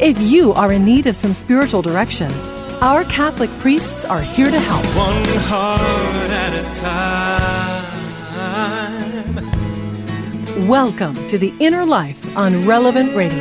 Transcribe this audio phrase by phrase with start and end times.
[0.00, 2.32] if you are in need of some spiritual direction,
[2.80, 4.84] our Catholic priests are here to help.
[4.96, 7.84] One heart at a time.
[10.68, 13.38] Welcome to The Inner Life on Relevant Radio.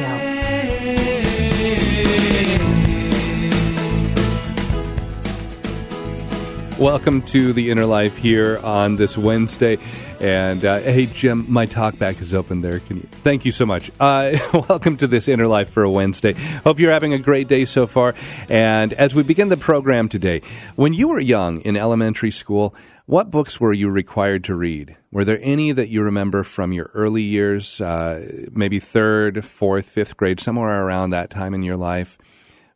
[6.79, 9.79] Welcome to the Inner Life here on this Wednesday.
[10.23, 12.79] And uh, hey, Jim, my talkback is open there.
[12.79, 13.07] Can you?
[13.11, 13.91] Thank you so much.
[13.99, 14.37] Uh,
[14.69, 16.31] welcome to this Inner Life for a Wednesday.
[16.63, 18.15] Hope you're having a great day so far.
[18.49, 20.41] And as we begin the program today,
[20.77, 22.73] when you were young in elementary school,
[23.05, 24.95] what books were you required to read?
[25.11, 30.15] Were there any that you remember from your early years, uh, maybe third, fourth, fifth
[30.15, 32.17] grade, somewhere around that time in your life?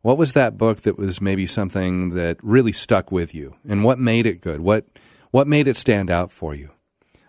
[0.01, 3.55] What was that book that was maybe something that really stuck with you?
[3.65, 4.59] And what made it good?
[4.59, 4.85] What,
[5.31, 6.71] what made it stand out for you?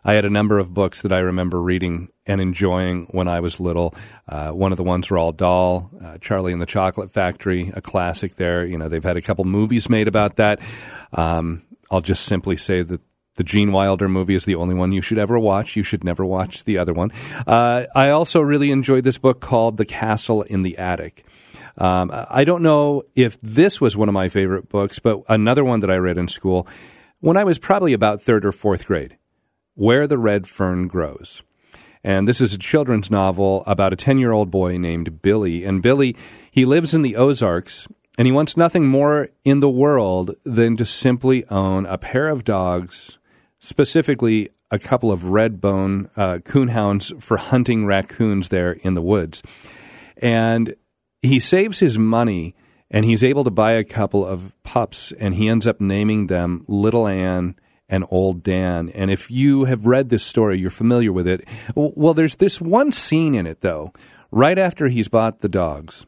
[0.05, 3.61] I had a number of books that I remember reading and enjoying when I was
[3.61, 3.95] little.
[4.29, 8.37] Uh, one of the ones Roald Dahl, uh, Charlie and the Chocolate Factory, a classic
[8.37, 8.65] there.
[8.65, 10.61] You know, they've had a couple movies made about that.
[11.13, 13.01] Um, I'll just simply say that
[13.37, 15.77] the Gene Wilder movie is the only one you should ever watch.
[15.77, 17.13] You should never watch the other one.
[17.47, 21.25] Uh, I also really enjoyed this book called The Castle in the Attic.
[21.79, 25.81] Um, I don't know if this was one of my favorite books, but another one
[25.81, 26.67] that I read in school
[27.21, 29.17] when I was probably about third or fourth grade
[29.79, 31.41] Where the Red Fern Grows.
[32.03, 35.63] And this is a children's novel about a 10 year old boy named Billy.
[35.63, 36.17] And Billy,
[36.51, 37.87] he lives in the Ozarks
[38.19, 42.43] and he wants nothing more in the world than to simply own a pair of
[42.43, 43.19] dogs,
[43.61, 49.45] specifically a couple of red bone uh, coonhounds for hunting raccoons there in the woods.
[50.17, 50.75] And
[51.23, 52.57] he saves his money
[52.91, 56.65] and he's able to buy a couple of pups and he ends up naming them
[56.67, 57.55] Little Ann
[57.89, 58.91] and Old Dan.
[58.91, 61.49] And if you have read this story, you're familiar with it.
[61.75, 63.93] Well, there's this one scene in it, though,
[64.31, 66.07] right after he's bought the dogs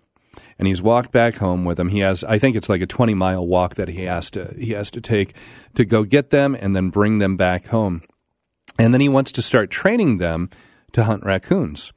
[0.58, 1.88] and he's walked back home with them.
[1.88, 4.72] He has, I think it's like a 20 mile walk that he has to, he
[4.72, 5.34] has to take
[5.74, 8.02] to go get them and then bring them back home.
[8.78, 10.50] And then he wants to start training them
[10.92, 11.92] to hunt raccoons.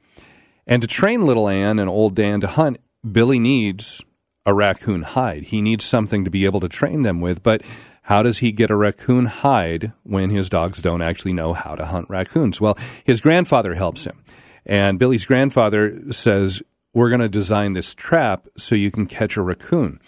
[0.66, 2.78] And to train little Ann and old Dan to hunt,
[3.10, 4.00] Billy needs
[4.46, 5.44] a raccoon hide.
[5.44, 7.62] He needs something to be able to train them with, but
[8.04, 11.86] how does he get a raccoon hide when his dogs don't actually know how to
[11.86, 12.60] hunt raccoons?
[12.60, 14.22] Well, his grandfather helps him.
[14.66, 16.62] And Billy's grandfather says,
[16.92, 20.00] We're going to design this trap so you can catch a raccoon.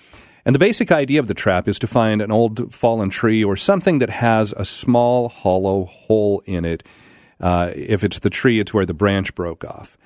[0.44, 3.56] And the basic idea of the trap is to find an old fallen tree or
[3.56, 6.84] something that has a small hollow hole in it.
[7.40, 9.96] Uh, if it's the tree, it's where the branch broke off.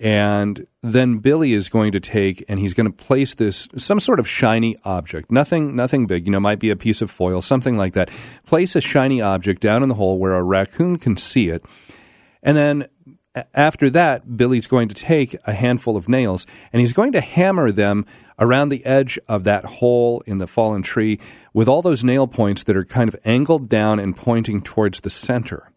[0.00, 4.20] And then Billy is going to take and he's going to place this some sort
[4.20, 7.76] of shiny object, nothing nothing big, you know, might be a piece of foil, something
[7.76, 8.10] like that.
[8.46, 11.64] Place a shiny object down in the hole where a raccoon can see it.
[12.42, 12.88] And then
[13.54, 17.72] after that, Billy's going to take a handful of nails and he's going to hammer
[17.72, 18.06] them
[18.38, 21.18] around the edge of that hole in the fallen tree
[21.52, 25.10] with all those nail points that are kind of angled down and pointing towards the
[25.10, 25.67] center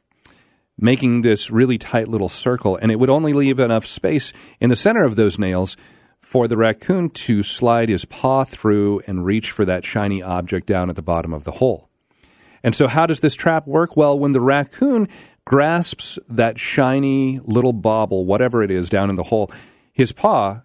[0.78, 4.76] making this really tight little circle, and it would only leave enough space in the
[4.76, 5.78] center of those nails
[6.20, 10.90] for the raccoon to slide his paw through and reach for that shiny object down
[10.90, 11.90] at the bottom of the hole.
[12.64, 13.98] And so, how does this trap work?
[13.98, 15.08] Well, when the raccoon
[15.46, 19.52] grasps that shiny little bauble, whatever it is, down in the hole,
[19.92, 20.62] his paw,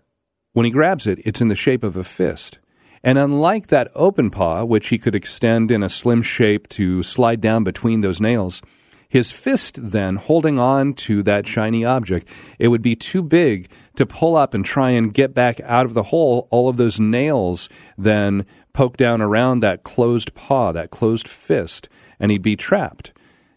[0.53, 2.59] when he grabs it, it's in the shape of a fist.
[3.03, 7.41] And unlike that open paw, which he could extend in a slim shape to slide
[7.41, 8.63] down between those nails,
[9.09, 12.29] his fist then holding on to that shiny object,
[12.59, 15.95] it would be too big to pull up and try and get back out of
[15.95, 16.49] the hole.
[16.51, 21.89] All of those nails then poke down around that closed paw, that closed fist,
[22.19, 23.13] and he'd be trapped.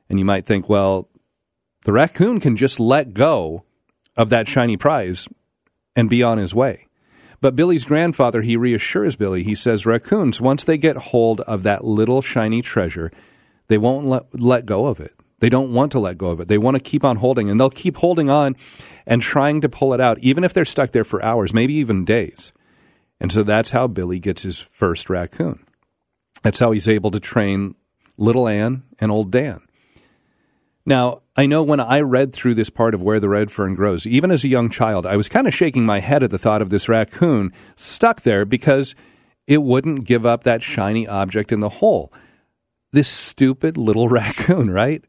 [0.09, 1.09] And you might think, well,
[1.83, 3.63] the raccoon can just let go
[4.15, 5.27] of that shiny prize
[5.95, 6.87] and be on his way.
[7.41, 9.43] But Billy's grandfather, he reassures Billy.
[9.43, 13.11] He says, Raccoons, once they get hold of that little shiny treasure,
[13.67, 15.13] they won't let, let go of it.
[15.39, 16.47] They don't want to let go of it.
[16.47, 18.55] They want to keep on holding, and they'll keep holding on
[19.05, 22.05] and trying to pull it out, even if they're stuck there for hours, maybe even
[22.05, 22.51] days.
[23.19, 25.65] And so that's how Billy gets his first raccoon.
[26.41, 27.75] That's how he's able to train
[28.17, 29.61] little Ann and old Dan.
[30.85, 34.07] Now, I know when I read through this part of Where the Red Fern Grows,
[34.07, 36.61] even as a young child, I was kind of shaking my head at the thought
[36.61, 38.95] of this raccoon stuck there because
[39.45, 42.11] it wouldn't give up that shiny object in the hole.
[42.91, 45.03] This stupid little raccoon, right?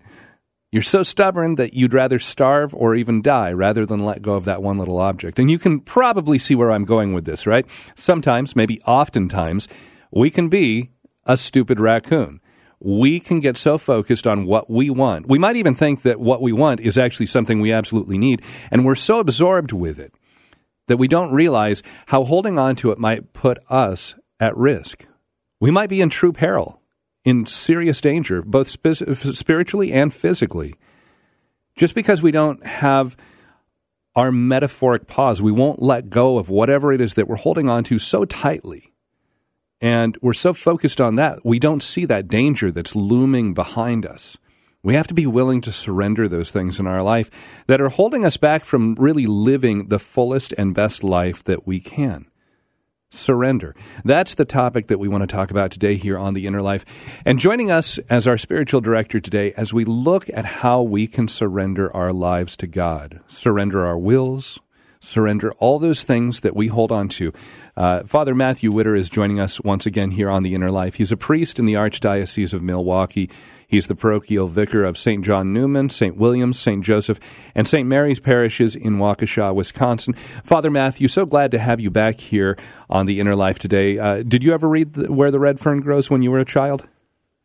[0.72, 4.44] You're so stubborn that you'd rather starve or even die rather than let go of
[4.44, 5.40] that one little object.
[5.40, 7.66] And you can probably see where I'm going with this, right?
[7.96, 9.66] Sometimes, maybe oftentimes,
[10.12, 10.90] we can be
[11.24, 12.40] a stupid raccoon.
[12.78, 15.28] We can get so focused on what we want.
[15.28, 18.40] We might even think that what we want is actually something we absolutely need,
[18.70, 20.14] and we're so absorbed with it
[20.86, 25.06] that we don't realize how holding on to it might put us at risk.
[25.60, 26.79] We might be in true peril
[27.24, 30.74] in serious danger, both spiritually and physically.
[31.76, 33.16] Just because we don't have
[34.16, 37.84] our metaphoric paws, we won't let go of whatever it is that we're holding on
[37.84, 38.92] to so tightly.
[39.80, 44.36] And we're so focused on that, we don't see that danger that's looming behind us.
[44.82, 47.30] We have to be willing to surrender those things in our life
[47.66, 51.80] that are holding us back from really living the fullest and best life that we
[51.80, 52.29] can
[53.10, 53.74] surrender.
[54.04, 56.84] That's the topic that we want to talk about today here on The Inner Life.
[57.24, 61.28] And joining us as our spiritual director today, as we look at how we can
[61.28, 64.58] surrender our lives to God, surrender our wills,
[65.00, 67.32] surrender all those things that we hold on to.
[67.76, 70.94] Uh, Father Matthew Widder is joining us once again here on The Inner Life.
[70.94, 73.30] He's a priest in the Archdiocese of Milwaukee.
[73.70, 75.24] He's the parochial vicar of St.
[75.24, 76.16] John Neumann, St.
[76.16, 76.84] Williams, St.
[76.84, 77.20] Joseph,
[77.54, 77.88] and St.
[77.88, 80.14] Mary's parishes in Waukesha, Wisconsin.
[80.42, 82.58] Father Matthew, so glad to have you back here
[82.88, 83.96] on The Inner Life today.
[83.96, 86.44] Uh, did you ever read the, Where the Red Fern Grows when you were a
[86.44, 86.88] child?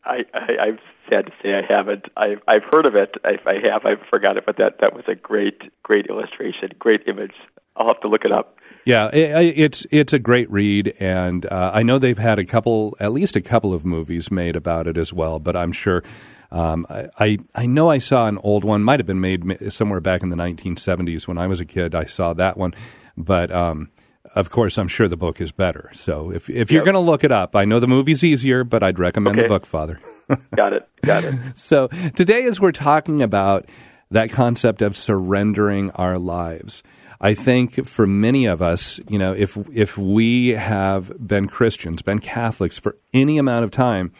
[0.03, 2.05] I, I, I'm sad to say I haven't.
[2.17, 3.13] I've, I've heard of it.
[3.23, 4.47] If I have, I've forgot it.
[4.47, 7.35] But that, that was a great, great illustration, great image.
[7.75, 8.57] I'll have to look it up.
[8.85, 12.95] Yeah, it, it's it's a great read, and uh, I know they've had a couple,
[12.99, 15.39] at least a couple of movies made about it as well.
[15.39, 16.03] But I'm sure,
[16.51, 20.21] um, I I know I saw an old one, might have been made somewhere back
[20.21, 21.95] in the 1970s when I was a kid.
[21.95, 22.73] I saw that one,
[23.17, 23.51] but.
[23.51, 23.89] Um,
[24.33, 25.89] of course, I'm sure the book is better.
[25.93, 26.85] So if if you're yep.
[26.85, 29.43] going to look it up, I know the movie's easier, but I'd recommend okay.
[29.43, 30.01] the book, Father.
[30.55, 30.87] got it.
[31.03, 31.35] Got it.
[31.55, 33.69] So today, as we're talking about
[34.11, 36.83] that concept of surrendering our lives,
[37.19, 42.19] I think for many of us, you know, if if we have been Christians, been
[42.19, 44.11] Catholics for any amount of time,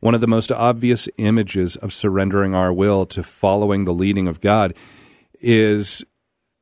[0.00, 4.40] one of the most obvious images of surrendering our will to following the leading of
[4.40, 4.74] God
[5.40, 6.04] is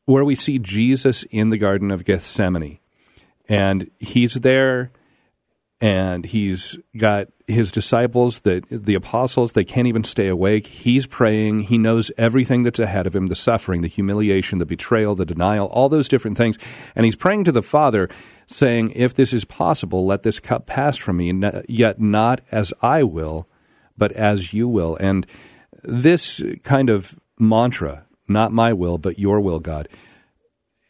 [0.06, 2.78] where we see Jesus in the Garden of Gethsemane.
[3.48, 4.90] And he's there
[5.80, 10.66] and he's got his disciples that the apostles they can't even stay awake.
[10.66, 11.62] He's praying.
[11.62, 15.66] He knows everything that's ahead of him the suffering the humiliation the betrayal the denial
[15.66, 16.58] all those different things.
[16.94, 18.08] And he's praying to the father
[18.46, 21.32] saying if this is possible let this cup pass from me
[21.68, 23.48] yet not as i will
[23.98, 24.96] but as you will.
[24.96, 25.26] And
[25.82, 29.88] this kind of mantra not my will but your will god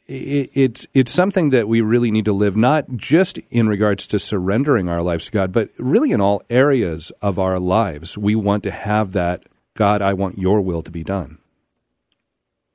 [0.08, 4.18] it, it's it's something that we really need to live not just in regards to
[4.18, 8.16] surrendering our lives to God, but really in all areas of our lives.
[8.16, 9.44] We want to have that
[9.76, 11.38] God, I want Your will to be done.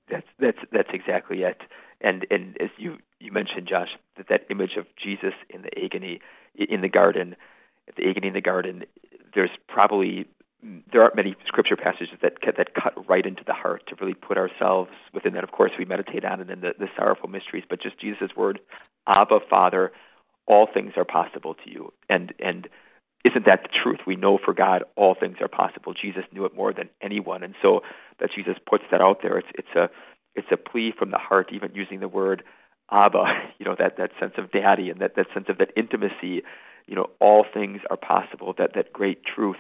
[0.10, 1.62] That's that's that's exactly it.
[2.02, 6.20] And and as you you mentioned, Josh, that that image of Jesus in the agony
[6.56, 7.36] in the garden,
[7.98, 8.84] the agony in the garden.
[9.34, 10.26] There's probably
[10.92, 14.38] there aren't many scripture passages that that cut right into the heart to really put
[14.38, 15.44] ourselves within that.
[15.44, 18.60] Of course, we meditate on it in the, the sorrowful mysteries, but just Jesus' word,
[19.08, 19.92] Abba, Father,
[20.46, 21.94] all things are possible to you.
[22.10, 22.68] And and
[23.26, 24.00] isn't that the truth?
[24.06, 25.94] We know for God all things are possible.
[25.94, 27.82] Jesus knew it more than anyone, and so
[28.20, 29.40] that Jesus puts that out there.
[29.40, 29.90] It's it's a
[30.36, 32.44] it's a plea from the heart, even using the word
[32.92, 33.24] Abba.
[33.60, 36.44] You know that that sense of daddy and that that sense of that intimacy.
[36.88, 38.54] You know, all things are possible.
[38.58, 39.58] That that great truth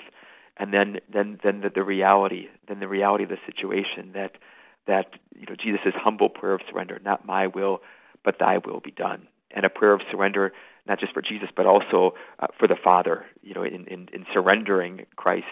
[0.57, 4.33] and then then then the, the reality then the reality of the situation that
[4.87, 7.81] that you know Jesus' humble prayer of surrender, not my will,
[8.23, 10.51] but Thy will be done, and a prayer of surrender
[10.87, 13.25] not just for Jesus but also uh, for the Father.
[13.41, 15.45] You know, in in, in surrendering Christ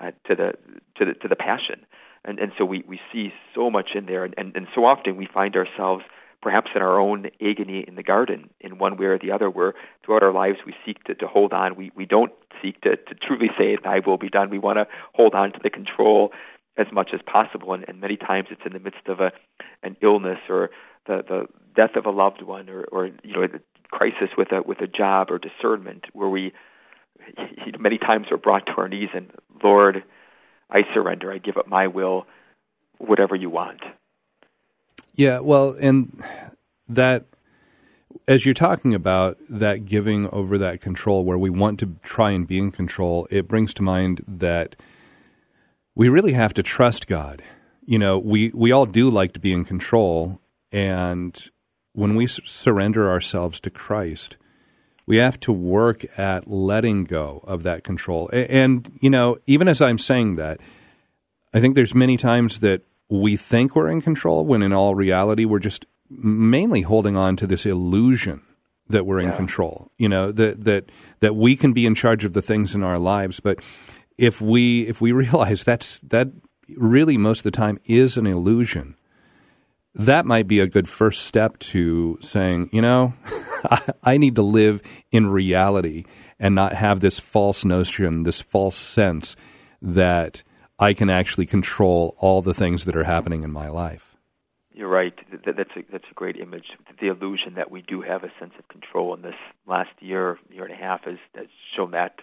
[0.00, 0.52] uh, to the
[0.96, 1.86] to the to the passion,
[2.24, 5.16] and and so we we see so much in there, and and, and so often
[5.16, 6.04] we find ourselves
[6.42, 9.74] perhaps in our own agony in the garden in one way or the other, where
[10.04, 11.76] throughout our lives we seek to, to hold on.
[11.76, 12.32] We, we don't
[12.62, 14.50] seek to, to truly say, Thy will be done.
[14.50, 16.32] We want to hold on to the control
[16.76, 17.74] as much as possible.
[17.74, 19.32] And, and many times it's in the midst of a,
[19.82, 20.70] an illness or
[21.06, 24.62] the, the death of a loved one or, or you know, the crisis with a,
[24.62, 26.52] with a job or discernment where we
[27.78, 29.30] many times are brought to our knees and,
[29.62, 30.02] Lord,
[30.70, 31.32] I surrender.
[31.32, 32.26] I give up my will,
[32.98, 33.80] whatever you want.
[35.14, 36.22] Yeah, well, and
[36.88, 37.26] that
[38.26, 42.46] as you're talking about that giving over that control where we want to try and
[42.46, 44.76] be in control, it brings to mind that
[45.94, 47.42] we really have to trust God
[47.90, 50.40] You know, we, we all do like to be in control.
[50.70, 51.36] And
[51.92, 54.36] when we surrender ourselves to Christ,
[55.06, 58.30] we have to work at letting go of that control.
[58.32, 60.60] And, you know, even as I'm saying that,
[61.52, 65.44] I think there's many times that we think we're in control when in all reality
[65.44, 68.42] we're just mainly holding on to this illusion
[68.88, 69.36] that we're in Yeah.
[69.36, 69.90] control.
[69.98, 70.90] You know, that that
[71.20, 73.58] that we can be in charge of the things in our lives, but
[74.18, 76.28] if we if we realize that's that
[76.76, 78.94] really most of the time is an illusion,
[79.94, 83.12] that might be a good first step to saying, you know,
[84.04, 86.04] I need to live in reality
[86.38, 89.34] and not have this false notion, this false sense
[89.82, 90.42] that
[90.80, 94.16] I can actually control all the things that are happening in my life.
[94.72, 95.12] You're right.
[95.44, 96.68] That's a, that's a great image.
[97.00, 99.34] The illusion that we do have a sense of control in this
[99.66, 102.20] last year, year and a half has, has shown that.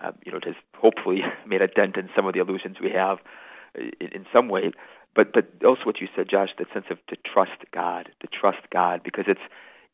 [0.00, 2.92] Uh, you know, it has hopefully made a dent in some of the illusions we
[2.92, 3.18] have
[3.76, 4.70] uh, in, in some way.
[5.16, 8.70] But but also what you said, Josh, that sense of to trust God, to trust
[8.70, 9.40] God, because it's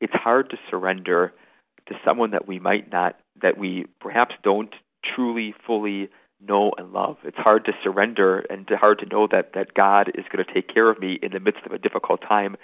[0.01, 1.33] it's hard to surrender
[1.87, 4.75] to someone that we might not, that we perhaps don't
[5.15, 6.11] truly, fully
[6.47, 7.17] know and love.
[7.25, 10.73] It's hard to surrender and hard to know that that God is going to take
[10.73, 12.57] care of me in the midst of a difficult time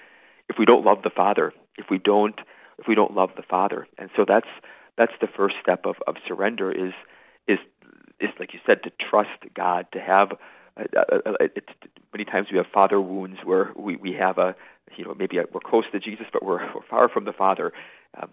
[0.49, 2.39] if we don't love the Father, if we don't
[2.79, 3.87] if we don't love the Father.
[3.99, 4.49] And so that's
[4.97, 6.93] that's the first step of, of surrender is
[7.47, 7.59] is
[8.21, 10.31] is like you said to trust God, to have
[12.13, 14.55] many times we have father wounds where we, we have a
[14.97, 17.73] you know maybe a, we're close to Jesus but we're, we're far from the Father.
[18.21, 18.31] Um,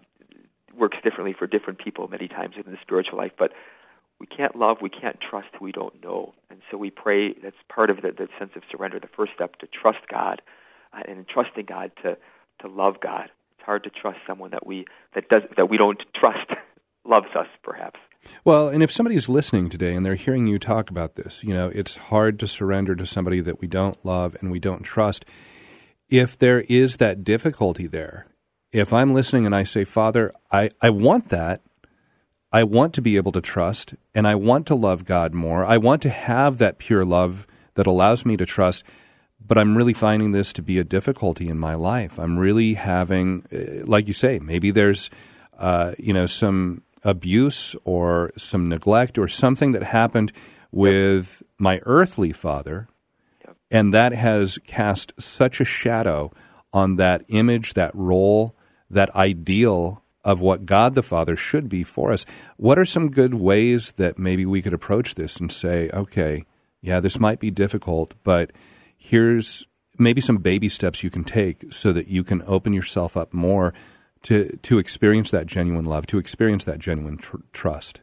[0.76, 3.50] works differently for different people many times in the spiritual life, but
[4.18, 6.34] we can't love, we can't trust who we don't know.
[6.50, 9.56] And so we pray, that's part of the, the sense of surrender, the first step
[9.56, 10.40] to trust God
[10.92, 12.16] uh, and in trusting God to,
[12.62, 13.30] to love God.
[13.58, 16.50] It's hard to trust someone that we, that, does, that we don't trust
[17.04, 18.00] loves us, perhaps.
[18.44, 21.68] Well, and if somebody's listening today and they're hearing you talk about this, you know,
[21.68, 25.24] it's hard to surrender to somebody that we don't love and we don't trust.
[26.08, 28.26] If there is that difficulty there,
[28.72, 31.62] if I'm listening and I say, Father, I, I want that,
[32.56, 35.62] I want to be able to trust and I want to love God more.
[35.62, 38.82] I want to have that pure love that allows me to trust,
[39.46, 42.18] but I'm really finding this to be a difficulty in my life.
[42.18, 45.10] I'm really having, uh, like you say, maybe there's,
[45.58, 50.32] uh, you know, some abuse or some neglect or something that happened
[50.72, 52.88] with my earthly father,
[53.70, 56.32] and that has cast such a shadow
[56.72, 58.56] on that image, that role,
[58.88, 62.26] that ideal of what God the Father should be for us.
[62.56, 66.44] What are some good ways that maybe we could approach this and say, okay,
[66.82, 68.50] yeah, this might be difficult, but
[68.98, 69.64] here's
[69.98, 73.72] maybe some baby steps you can take so that you can open yourself up more
[74.22, 78.00] to to experience that genuine love, to experience that genuine tr- trust.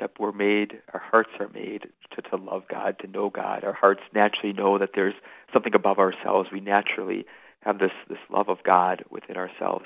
[0.00, 3.62] Yep, we're made, our hearts are made to, to love God, to know God.
[3.62, 5.14] Our hearts naturally know that there's
[5.52, 6.48] something above ourselves.
[6.52, 7.26] We naturally
[7.60, 9.84] have this, this love of God within ourselves.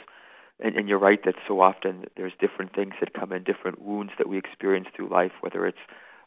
[0.61, 4.13] And, and you're right that so often there's different things that come in, different wounds
[4.19, 5.79] that we experience through life, whether it's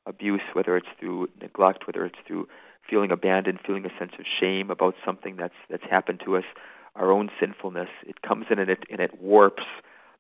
[0.06, 2.48] abuse, whether it's through neglect, whether it's through
[2.90, 6.44] feeling abandoned, feeling a sense of shame about something that's that's happened to us,
[6.96, 7.90] our own sinfulness.
[8.06, 9.64] It comes in and it and it warps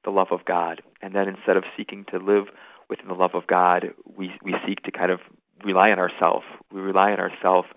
[0.03, 0.82] the love of God.
[1.01, 2.46] And then instead of seeking to live
[2.89, 5.20] within the love of God, we we seek to kind of
[5.63, 6.46] rely on ourselves.
[6.72, 7.68] We rely on ourselves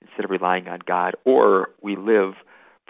[0.00, 2.34] instead of relying on God, or we live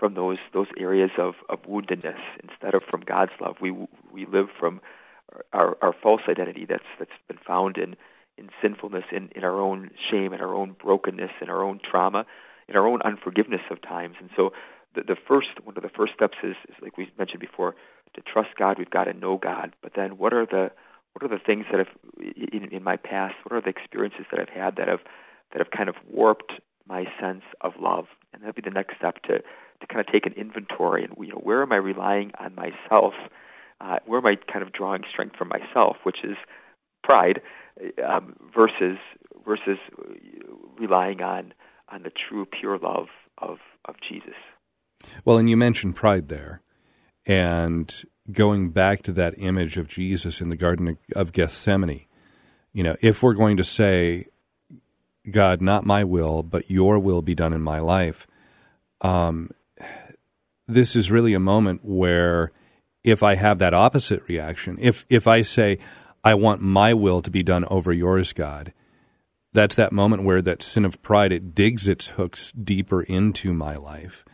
[0.02, 3.54] from those those areas of, of woundedness instead of from God's love.
[3.60, 3.70] We
[4.12, 4.80] we live from
[5.52, 7.94] our, our false identity that's that's been found in
[8.36, 12.26] in sinfulness, in, in our own shame, in our own brokenness, in our own trauma,
[12.66, 14.16] in our own unforgiveness of times.
[14.18, 14.52] And so
[14.96, 17.76] the, the first one of the first steps is, is like we mentioned before,
[18.14, 18.78] to trust God.
[18.78, 19.72] We've got to know God.
[19.84, 20.72] But then what are the
[21.12, 21.94] what are the things that have
[22.52, 23.36] in, in my past?
[23.44, 25.00] What are the experiences that I've had that have
[25.52, 26.54] that have kind of warped
[26.86, 28.06] my sense of love?
[28.32, 31.32] And that'd be the next step to to kind of take an inventory and you
[31.32, 33.14] know where am I relying on myself?
[33.80, 36.36] Uh, where am I kind of drawing strength from myself, which is
[37.02, 37.40] pride,
[38.06, 38.98] um, versus
[39.44, 39.78] versus
[40.78, 41.52] relying on
[41.88, 43.08] on the true pure love
[43.38, 44.34] of of Jesus.
[45.24, 46.62] Well, and you mentioned pride there,
[47.26, 47.92] and
[48.30, 52.06] going back to that image of Jesus in the Garden of Gethsemane.
[52.72, 54.26] You know, if we're going to say,
[55.30, 58.26] God, not my will, but your will be done in my life,
[59.00, 59.50] um,
[60.66, 62.52] this is really a moment where
[63.04, 65.78] if I have that opposite reaction, if if I say,
[66.24, 68.72] I want my will to be done over yours, God,
[69.52, 73.76] that's that moment where that sin of pride it digs its hooks deeper into my
[73.76, 74.24] life.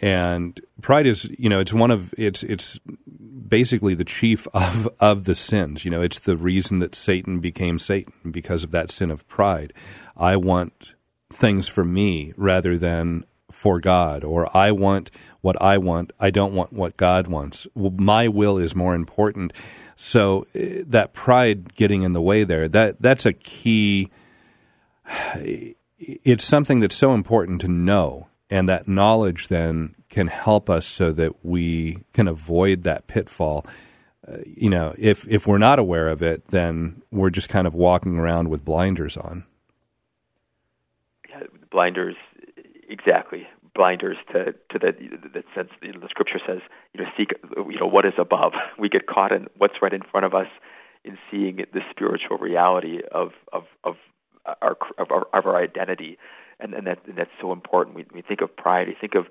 [0.00, 2.78] And pride is, you know, it's one of it's it's
[3.48, 5.84] basically the chief of of the sins.
[5.84, 9.72] You know, it's the reason that Satan became Satan because of that sin of pride.
[10.16, 10.92] I want
[11.32, 15.10] things for me rather than for God, or I want
[15.40, 16.12] what I want.
[16.20, 17.66] I don't want what God wants.
[17.74, 19.52] My will is more important.
[19.96, 24.10] So uh, that pride getting in the way there, that that's a key.
[25.98, 31.12] It's something that's so important to know, and that knowledge then can help us so
[31.12, 33.66] that we can avoid that pitfall.
[34.26, 37.74] Uh, you know, if if we're not aware of it, then we're just kind of
[37.74, 39.44] walking around with blinders on.
[41.28, 42.16] Yeah, blinders,
[42.88, 44.92] exactly blinders to to the
[45.32, 46.60] the sense you know, the scripture says
[46.94, 50.02] you know seek you know what is above we get caught in what's right in
[50.10, 50.48] front of us
[51.04, 53.96] in seeing the spiritual reality of of of
[54.62, 56.18] our of our, of our identity
[56.60, 59.26] and and that and that's so important we we think of pride we think of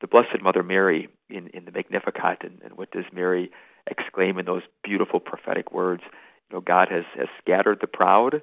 [0.00, 3.50] the blessed mother mary in in the magnificat and, and what does mary
[3.86, 6.02] exclaim in those beautiful prophetic words
[6.50, 8.42] you know god has has scattered the proud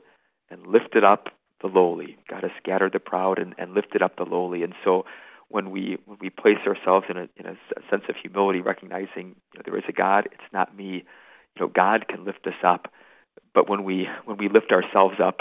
[0.50, 1.30] and lifted up
[1.64, 2.18] the lowly.
[2.30, 4.62] God has scattered the proud and, and lifted up the lowly.
[4.62, 5.06] And so
[5.48, 7.56] when we when we place ourselves in a in a
[7.90, 11.06] sense of humility, recognizing you know, there is a God, it's not me.
[11.56, 12.92] You know, God can lift us up,
[13.54, 15.40] but when we when we lift ourselves up,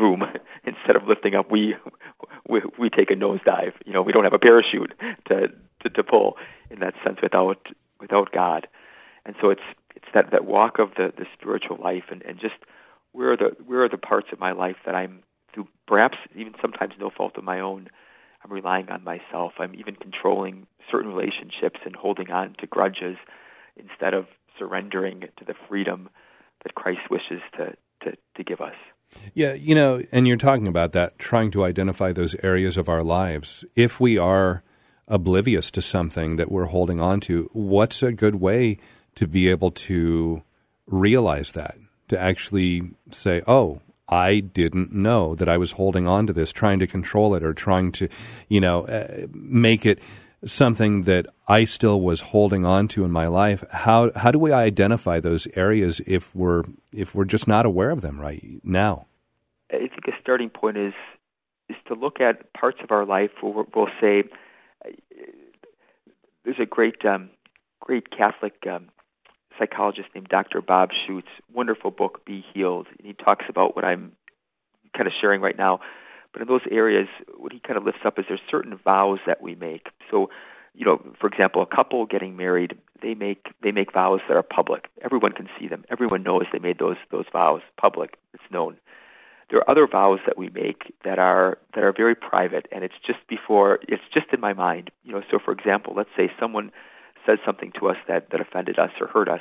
[0.00, 0.22] room
[0.64, 1.74] instead of lifting up, we
[2.48, 3.72] we, we take a nosedive.
[3.84, 4.92] You know, we don't have a parachute
[5.28, 5.48] to,
[5.82, 6.36] to to pull
[6.70, 7.68] in that sense without
[8.00, 8.66] without God,
[9.24, 9.62] and so it's
[9.94, 12.56] it's that that walk of the the spiritual life and and just
[13.12, 16.54] where are the where are the parts of my life that I'm through perhaps even
[16.60, 17.88] sometimes no fault of my own
[18.44, 19.52] I'm relying on myself.
[19.58, 23.16] I'm even controlling certain relationships and holding on to grudges
[23.76, 24.26] instead of
[24.58, 26.08] surrendering to the freedom
[26.62, 28.74] that Christ wishes to, to, to give us.
[29.34, 33.02] Yeah, you know, and you're talking about that, trying to identify those areas of our
[33.02, 33.64] lives.
[33.74, 34.62] If we are
[35.06, 38.78] oblivious to something that we're holding on to, what's a good way
[39.14, 40.42] to be able to
[40.86, 41.76] realize that?
[42.08, 46.78] To actually say, oh, I didn't know that I was holding on to this, trying
[46.78, 48.08] to control it or trying to,
[48.48, 49.98] you know, uh, make it
[50.44, 53.64] something that I still was holding on to in my life.
[53.70, 58.02] How how do we identify those areas if we're if we're just not aware of
[58.02, 59.06] them right now?
[59.70, 60.94] I think a starting point is
[61.68, 64.24] is to look at parts of our life where we'll say
[66.44, 67.30] there's a great um,
[67.80, 68.88] great Catholic um,
[69.58, 70.62] psychologist named Dr.
[70.62, 72.86] Bob Schuchts, wonderful book, Be Healed.
[72.98, 74.12] And he talks about what I'm
[74.96, 75.80] kind of sharing right now.
[76.32, 79.42] But in those areas, what he kind of lifts up is there's certain vows that
[79.42, 79.88] we make.
[80.10, 80.30] So,
[80.74, 84.42] you know, for example, a couple getting married, they make they make vows that are
[84.42, 84.88] public.
[85.02, 85.84] Everyone can see them.
[85.90, 88.16] Everyone knows they made those those vows public.
[88.34, 88.76] It's known.
[89.50, 92.94] There are other vows that we make that are that are very private, and it's
[93.06, 94.90] just before it's just in my mind.
[95.04, 96.70] You know, so for example, let's say someone
[97.26, 99.40] says something to us that, that offended us or hurt us,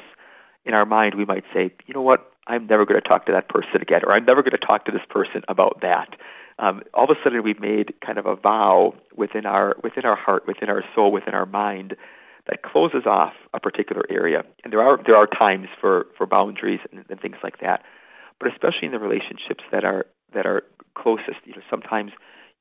[0.66, 3.32] in our mind we might say, you know what, I'm never going to talk to
[3.32, 6.16] that person again, or I'm never going to talk to this person about that.
[6.60, 10.16] Um, all of a sudden, we've made kind of a vow within our within our
[10.16, 11.96] heart, within our soul, within our mind
[12.48, 14.44] that closes off a particular area.
[14.64, 17.84] And there are there are times for for boundaries and, and things like that,
[18.40, 20.64] but especially in the relationships that are that are
[20.96, 21.46] closest.
[21.46, 22.12] You know, sometimes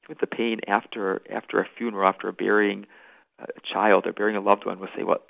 [0.09, 2.87] with the pain after after a funeral, after a burying
[3.39, 5.23] a child or burying a loved one will say, "Well,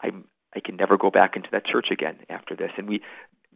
[0.00, 0.24] I'm
[0.56, 3.00] I can never go back into that church again after this." And we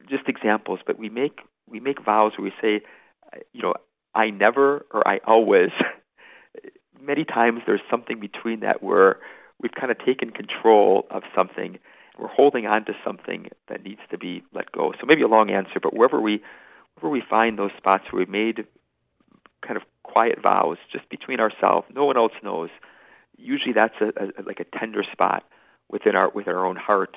[0.08, 2.84] just examples, but we make we make vows where we say,
[3.52, 3.74] you know,
[4.14, 5.70] I never or I always.
[7.00, 9.18] Many times there's something between that where
[9.60, 11.78] we've kind of taken control of something.
[12.18, 14.92] We're holding on to something that needs to be let go.
[15.00, 16.42] So maybe a long answer, but wherever we
[16.94, 18.66] wherever we find those spots where we've made
[19.66, 22.70] kind of quiet vows just between ourselves, no one else knows
[23.36, 25.44] usually that's a, a like a tender spot
[25.90, 27.16] within our with our own heart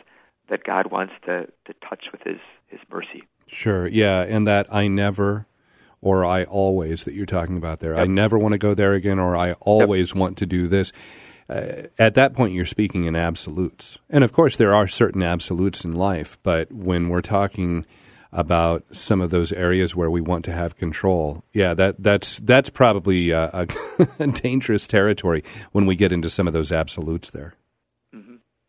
[0.49, 3.23] that God wants to to touch with His His mercy.
[3.47, 5.45] Sure, yeah, and that I never
[6.05, 7.95] or I always that you're talking about there.
[7.95, 8.03] Yep.
[8.03, 10.15] I never want to go there again, or I always yep.
[10.15, 10.93] want to do this.
[11.49, 15.83] Uh, at that point, you're speaking in absolutes, and of course, there are certain absolutes
[15.83, 16.37] in life.
[16.43, 17.83] But when we're talking
[18.31, 21.43] about some of those areas where we want to have control.
[21.53, 23.65] Yeah, that that's that's probably uh,
[24.19, 27.55] a, dangerous territory when we get into some of those absolutes there.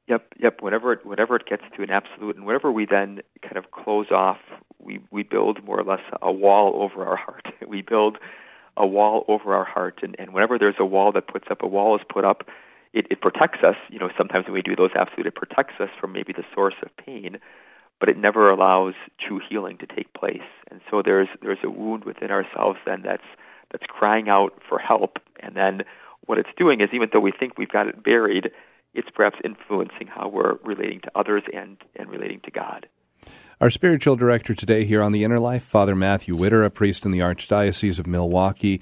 [0.08, 0.62] Yep, yep.
[0.62, 4.10] Whenever it, whenever it gets to an absolute, and whenever we then kind of close
[4.10, 4.38] off,
[4.78, 7.46] we we build more or less a wall over our heart.
[7.66, 8.18] We build
[8.76, 11.66] a wall over our heart, and and whenever there's a wall that puts up, a
[11.66, 12.44] wall is put up.
[12.92, 13.74] It, it protects us.
[13.90, 16.74] You know, sometimes when we do those absolute, it protects us from maybe the source
[16.82, 17.38] of pain
[17.98, 20.46] but it never allows true healing to take place.
[20.70, 23.24] And so there's there's a wound within ourselves then that's
[23.72, 25.18] that's crying out for help.
[25.40, 25.82] And then
[26.26, 28.50] what it's doing is even though we think we've got it buried,
[28.96, 32.88] it's perhaps influencing how we're relating to others and, and relating to God.
[33.60, 37.10] Our spiritual director today here on the Inner Life, Father Matthew Widder, a priest in
[37.10, 38.80] the Archdiocese of Milwaukee.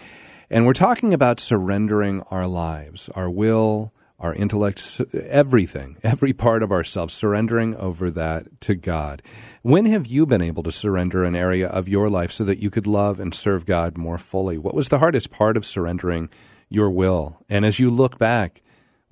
[0.51, 6.71] And we're talking about surrendering our lives, our will, our intellect, everything, every part of
[6.71, 9.23] ourselves, surrendering over that to God.
[9.63, 12.71] When have you been able to surrender an area of your life so that you
[12.71, 14.59] could love and serve God more fully?
[14.59, 16.31] What was the hardest part of surrendering
[16.69, 17.45] your will?
[17.49, 18.63] And as you look back,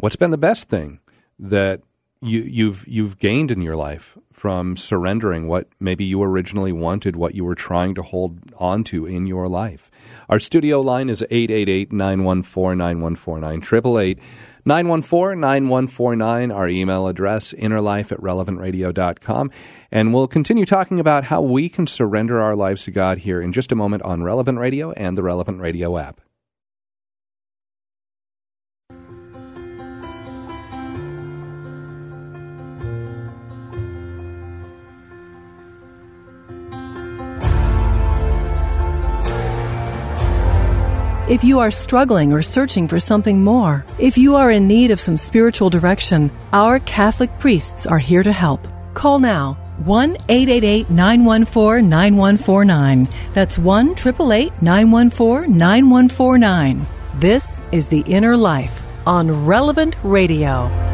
[0.02, 1.00] what's been the best thing
[1.38, 1.80] that
[2.20, 7.36] you, you've you've gained in your life from surrendering what maybe you originally wanted, what
[7.36, 9.92] you were trying to hold on to in your life.
[10.28, 14.18] Our studio line is 888-914-9149,
[14.66, 19.52] 888-914-9149, our email address, innerlife at relevantradio.com.
[19.92, 23.52] And we'll continue talking about how we can surrender our lives to God here in
[23.52, 26.20] just a moment on Relevant Radio and the Relevant Radio app.
[41.28, 45.00] If you are struggling or searching for something more, if you are in need of
[45.00, 48.66] some spiritual direction, our Catholic priests are here to help.
[48.94, 49.54] Call now
[49.84, 53.08] 1 888 914 9149.
[53.34, 56.86] That's 1 888 914 9149.
[57.20, 60.91] This is The Inner Life on Relevant Radio.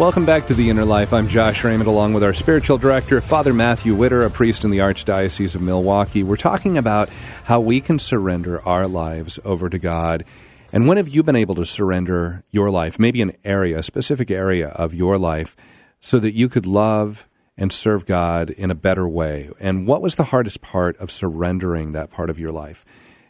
[0.00, 1.12] Welcome back to The Inner Life.
[1.12, 4.78] I'm Josh Raymond, along with our spiritual director, Father Matthew Widder, a priest in the
[4.78, 6.22] Archdiocese of Milwaukee.
[6.22, 7.10] We're talking about
[7.44, 10.24] how we can surrender our lives over to God.
[10.72, 14.30] And when have you been able to surrender your life, maybe an area, a specific
[14.30, 15.54] area of your life,
[16.00, 19.50] so that you could love and serve God in a better way?
[19.60, 22.86] And what was the hardest part of surrendering that part of your life?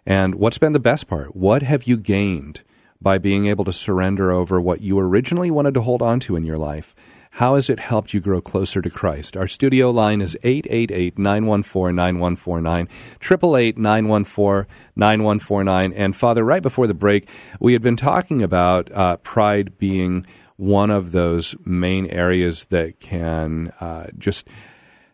[0.06, 1.34] And what's been the best part?
[1.34, 2.60] What have you gained?
[3.02, 6.44] By being able to surrender over what you originally wanted to hold on to in
[6.44, 6.94] your life.
[7.34, 9.36] How has it helped you grow closer to Christ?
[9.36, 12.88] Our studio line is 888 914 9149,
[13.22, 15.92] 888 914 9149.
[15.92, 17.28] And Father, right before the break,
[17.60, 23.72] we had been talking about uh, pride being one of those main areas that can
[23.80, 24.48] uh, just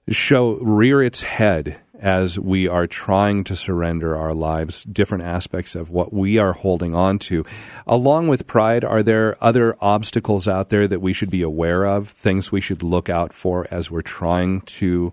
[0.09, 5.91] show, rear its head as we are trying to surrender our lives, different aspects of
[5.91, 7.45] what we are holding on to.
[7.87, 12.09] Along with pride, are there other obstacles out there that we should be aware of,
[12.09, 15.13] things we should look out for as we're trying to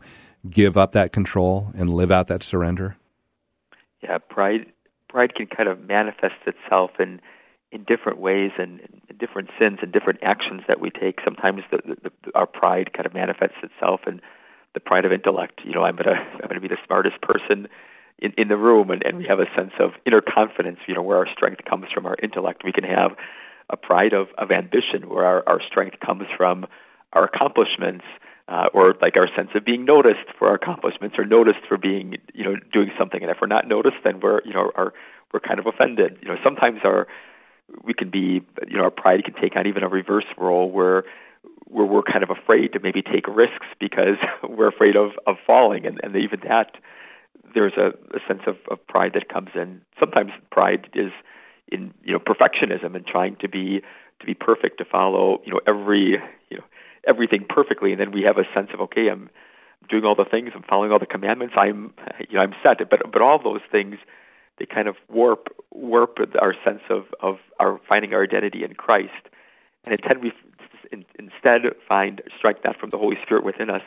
[0.50, 2.98] give up that control and live out that surrender?
[4.02, 4.68] Yeah, pride
[5.08, 7.22] pride can kind of manifest itself in
[7.72, 8.82] in different ways and,
[9.20, 11.20] different sins and different actions that we take.
[11.24, 14.20] Sometimes the, the, our pride kind of manifests itself in
[14.74, 15.62] the pride of intellect.
[15.64, 17.68] You know, I'm gonna I'm gonna be the smartest person
[18.20, 20.80] in, in the room, and, and we have a sense of inner confidence.
[20.88, 22.64] You know, where our strength comes from our intellect.
[22.64, 23.12] We can have
[23.70, 26.66] a pride of, of ambition, where our, our strength comes from
[27.14, 28.04] our accomplishments,
[28.48, 32.18] uh, or like our sense of being noticed for our accomplishments, or noticed for being
[32.34, 33.22] you know doing something.
[33.22, 34.94] And if we're not noticed, then we're you know are
[35.34, 36.18] we're kind of offended.
[36.22, 37.08] You know, sometimes our
[37.84, 41.04] we can be you know our pride can take on even a reverse role where
[41.74, 45.86] where we're kind of afraid to maybe take risks because we're afraid of of falling,
[45.86, 46.76] and, and even that
[47.54, 49.82] there's a, a sense of, of pride that comes in.
[50.00, 51.12] Sometimes pride is
[51.68, 53.82] in you know perfectionism and trying to be
[54.20, 56.64] to be perfect, to follow you know every you know
[57.08, 59.30] everything perfectly, and then we have a sense of okay, I'm
[59.90, 61.94] doing all the things, I'm following all the commandments, I'm
[62.30, 62.78] you know I'm set.
[62.90, 63.96] But but all those things
[64.60, 69.30] they kind of warp warp our sense of of our finding our identity in Christ,
[69.84, 70.32] and instead we
[70.94, 73.82] in, instead find strike that from the Holy Spirit within us,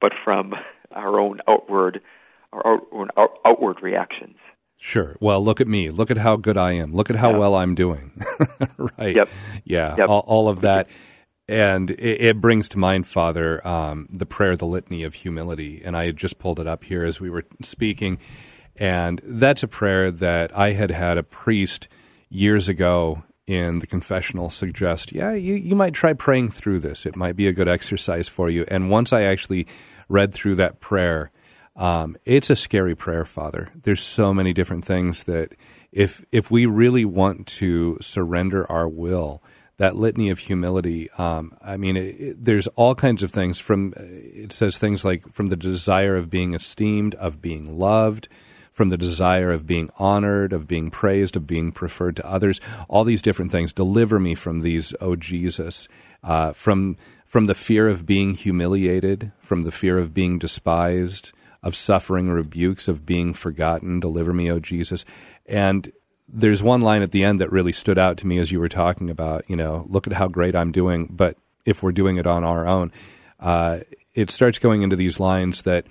[0.00, 0.54] but from
[0.92, 2.00] our own outward
[2.52, 3.10] our own
[3.44, 4.36] outward reactions.
[4.76, 5.14] Sure.
[5.20, 5.90] Well, look at me.
[5.90, 6.94] Look at how good I am.
[6.94, 7.36] Look at how yeah.
[7.36, 8.12] well I'm doing.
[8.98, 9.14] right.
[9.14, 9.28] Yep.
[9.64, 9.94] Yeah.
[9.98, 10.08] Yep.
[10.08, 10.88] All, all, of that.
[11.46, 15.82] And it, it, brings to mind, Father, um, the prayer, the litany of humility.
[15.84, 18.18] And I had just pulled it up here as we were speaking.
[18.76, 21.86] And that's a prayer that I had had a priest
[22.30, 27.04] years ago in the confessional suggest, yeah, you, you might try praying through this.
[27.04, 28.64] It might be a good exercise for you.
[28.68, 29.66] And once I actually
[30.08, 31.32] read through that prayer,
[31.74, 33.70] um, it's a scary prayer, Father.
[33.82, 35.56] There's so many different things that
[35.90, 39.42] if if we really want to surrender our will,
[39.78, 41.10] that litany of humility.
[41.18, 43.58] Um, I mean, it, it, there's all kinds of things.
[43.58, 48.28] From it says things like from the desire of being esteemed, of being loved,
[48.70, 53.04] from the desire of being honored, of being praised, of being preferred to others, all
[53.04, 53.72] these different things.
[53.72, 55.88] Deliver me from these, O Jesus,
[56.22, 61.30] uh, from from the fear of being humiliated, from the fear of being despised,
[61.62, 64.00] of suffering rebukes, of being forgotten.
[64.00, 65.04] Deliver me, O Jesus.
[65.46, 65.92] And
[66.28, 68.68] there's one line at the end that really stood out to me as you were
[68.68, 72.26] talking about, you know, look at how great I'm doing, but if we're doing it
[72.26, 72.92] on our own,
[73.38, 73.80] uh,
[74.14, 75.86] it starts going into these lines that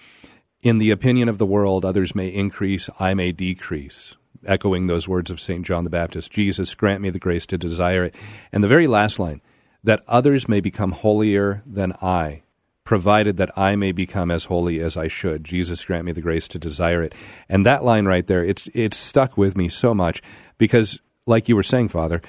[0.62, 4.16] in the opinion of the world, others may increase, I may decrease.
[4.46, 5.66] Echoing those words of St.
[5.66, 8.16] John the Baptist Jesus, grant me the grace to desire it.
[8.52, 9.42] And the very last line,
[9.84, 12.44] that others may become holier than I,
[12.84, 15.44] provided that I may become as holy as I should.
[15.44, 17.14] Jesus, grant me the grace to desire it.
[17.48, 20.22] And that line right there, it's, it's stuck with me so much
[20.58, 22.22] because, like you were saying, Father,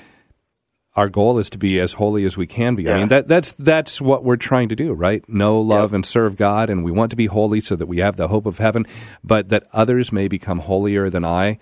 [0.97, 2.83] our goal is to be as holy as we can be.
[2.85, 2.95] Yeah.
[2.95, 5.27] I mean, that, that's that's what we're trying to do, right?
[5.29, 5.95] Know, love, Yep.
[5.95, 8.47] and serve God, and we want to be holy so that we have the hope
[8.47, 8.87] of heaven.
[9.23, 11.59] But that others may become holier than I.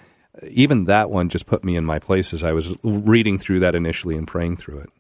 [0.49, 3.75] Even that one just put me in my place as I was reading through that
[3.75, 4.91] initially and praying through it.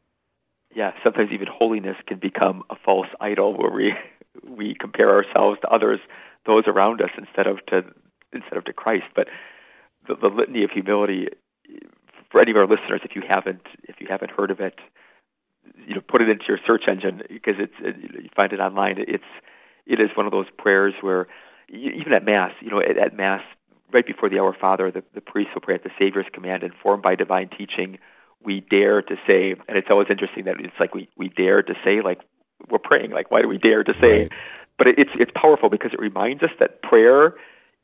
[0.74, 3.94] yeah, sometimes even holiness can become a false idol where we
[4.46, 6.00] we compare ourselves to others,
[6.46, 7.82] those around us, instead of to
[8.32, 9.04] instead of to Christ.
[9.16, 9.28] But
[10.06, 11.28] the, the litany of humility,
[12.30, 14.78] for any of our listeners, if you haven't if you haven't heard of it,
[15.86, 18.96] you know, put it into your search engine because it's it, you find it online.
[18.98, 19.24] It's
[19.86, 21.26] it is one of those prayers where
[21.68, 23.42] even at mass, you know, at, at mass,
[23.92, 27.02] right before the Our Father, the, the priest will pray at the Savior's command, informed
[27.02, 27.98] by divine teaching.
[28.42, 31.74] We dare to say, and it's always interesting that it's like we we dare to
[31.84, 32.20] say, like
[32.70, 34.22] we're praying, like why do we dare to say?
[34.22, 34.32] Right.
[34.76, 37.34] But it, it's it's powerful because it reminds us that prayer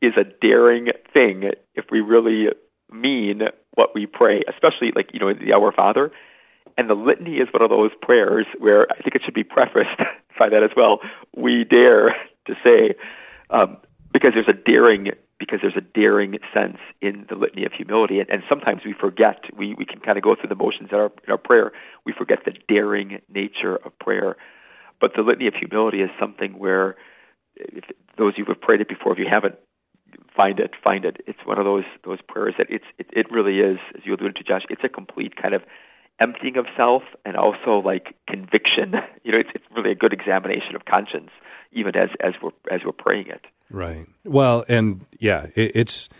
[0.00, 2.48] is a daring thing if we really
[2.90, 3.42] mean
[3.74, 6.10] what we pray, especially like you know the Our Father.
[6.76, 9.96] And the litany is one of those prayers where I think it should be prefaced
[10.38, 10.98] by that as well.
[11.36, 12.16] We dare
[12.46, 12.94] to say,
[13.50, 13.76] um,
[14.12, 18.28] because there's a daring, because there's a daring sense in the litany of humility, and,
[18.28, 19.44] and sometimes we forget.
[19.56, 21.72] We we can kind of go through the motions in our in our prayer.
[22.04, 24.36] We forget the daring nature of prayer.
[25.00, 26.96] But the litany of humility is something where,
[27.56, 27.84] if
[28.16, 29.56] those of you who have prayed it before, if you haven't,
[30.36, 31.18] find it, find it.
[31.26, 34.36] It's one of those those prayers that it's it, it really is, as you alluded
[34.36, 34.62] to, Josh.
[34.68, 35.62] It's a complete kind of
[36.20, 38.94] emptying of self and also like conviction.
[39.24, 41.30] You know, it's it's really a good examination of conscience,
[41.72, 43.40] even as as we're as we're praying it.
[43.70, 44.06] Right.
[44.22, 46.10] Well, and yeah, it, it's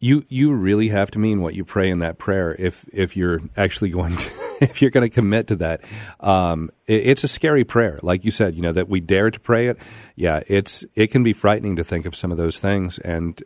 [0.00, 0.24] you.
[0.28, 3.90] You really have to mean what you pray in that prayer if if you're actually
[3.90, 5.82] going to if you're going to commit to that.
[6.18, 8.54] Um, it, it's a scary prayer, like you said.
[8.54, 9.78] You know that we dare to pray it.
[10.16, 13.40] Yeah, it's it can be frightening to think of some of those things and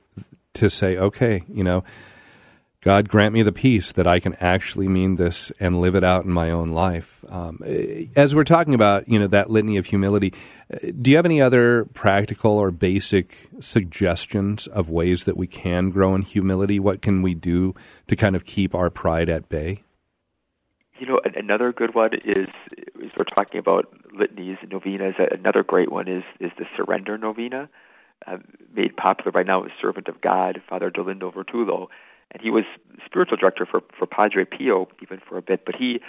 [0.55, 1.85] to say, okay, you know.
[2.85, 6.27] God grant me the peace that I can actually mean this and live it out
[6.27, 7.25] in my own life.
[7.31, 7.61] Um,
[8.15, 10.35] as we're talking about, you know, that litany of humility,
[10.71, 15.89] uh, do you have any other practical or basic suggestions of ways that we can
[15.89, 16.79] grow in humility?
[16.79, 17.75] What can we do
[18.09, 19.83] to kind of keep our pride at bay?
[20.99, 22.49] You know, another good one is,
[23.17, 25.15] we're talking about litanies and novenas.
[25.31, 27.71] Another great one is is the Surrender Novena,
[28.27, 28.37] uh,
[28.75, 31.89] made popular by now as Servant of God, Father Dolindo Ruotolo,
[32.35, 32.65] and he was
[33.07, 35.65] spiritual director for for Padre Pio even for a bit.
[35.65, 36.01] But he,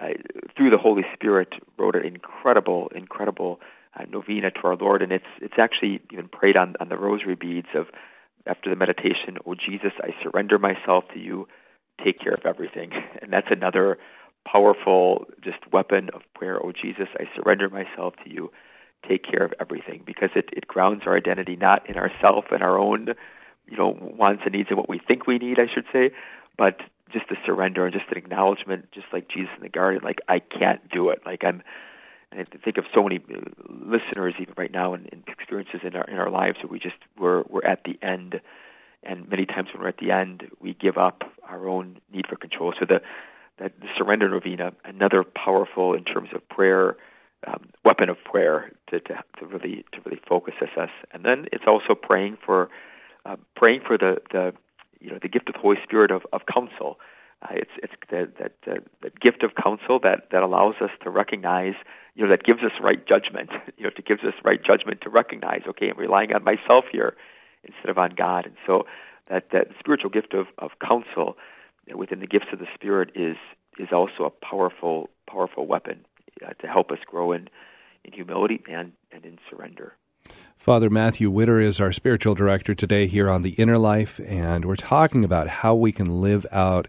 [0.00, 0.08] uh,
[0.56, 3.60] through the Holy Spirit, wrote an incredible, incredible
[3.98, 7.36] uh, novena to our Lord, and it's it's actually even prayed on on the rosary
[7.36, 7.86] beads of
[8.46, 9.38] after the meditation.
[9.46, 11.46] Oh Jesus, I surrender myself to you.
[12.02, 12.90] Take care of everything,
[13.22, 13.98] and that's another
[14.50, 16.58] powerful just weapon of prayer.
[16.62, 18.50] Oh Jesus, I surrender myself to you.
[19.08, 22.78] Take care of everything because it, it grounds our identity not in ourself and our
[22.78, 23.08] own,
[23.68, 26.10] you know, wants and needs and what we think we need, I should say,
[26.56, 26.80] but
[27.12, 30.40] just the surrender and just an acknowledgement, just like Jesus in the garden, like I
[30.40, 31.22] can't do it.
[31.24, 31.62] Like I'm,
[32.32, 35.94] and I think of so many uh, listeners even right now and, and experiences in
[35.94, 38.40] our in our lives where we just we're we're at the end,
[39.02, 42.36] and many times when we're at the end, we give up our own need for
[42.36, 42.74] control.
[42.78, 43.00] So the
[43.58, 46.96] that the surrender novena, another powerful in terms of prayer,
[47.46, 50.90] um, weapon of prayer to, to to really to really focus us.
[51.12, 52.68] And then it's also praying for
[53.24, 54.52] uh, praying for the the
[55.00, 56.98] you know the gift of the Holy Spirit of of counsel.
[57.42, 61.10] Uh, it's it's the, that that that gift of counsel that that allows us to
[61.10, 61.74] recognize
[62.14, 63.50] you know that gives us right judgment.
[63.76, 67.16] You know, to gives us right judgment to recognize okay, I'm relying on myself here
[67.64, 68.46] instead of on God.
[68.46, 68.86] And so
[69.28, 71.36] that that spiritual gift of of counsel
[71.94, 73.36] within the gifts of the Spirit is
[73.78, 76.04] is also a powerful powerful weapon
[76.46, 77.48] uh, to help us grow in
[78.04, 79.94] in humility and and in surrender.
[80.64, 84.76] Father Matthew Widder is our spiritual director today here on The Inner Life, and we're
[84.76, 86.88] talking about how we can live out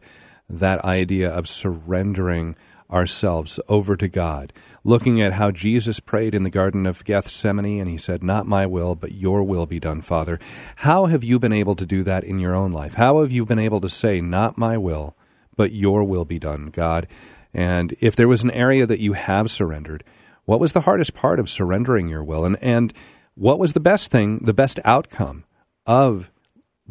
[0.49, 2.55] that idea of surrendering
[2.89, 4.53] ourselves over to God,
[4.85, 8.65] looking at how Jesus prayed in the Garden of Gethsemane and he said, Not my
[8.65, 10.39] will, but your will be done, Father.
[10.77, 12.93] How have you been able to do that in your own life?
[12.93, 15.17] How have you been able to say, Not my will,
[15.57, 17.07] but your will be done, God?
[17.53, 20.05] And if there was an area that you have surrendered,
[20.45, 22.45] what was the hardest part of surrendering your will?
[22.45, 22.93] And, and
[23.36, 25.45] what was the best thing, the best outcome
[25.86, 26.32] of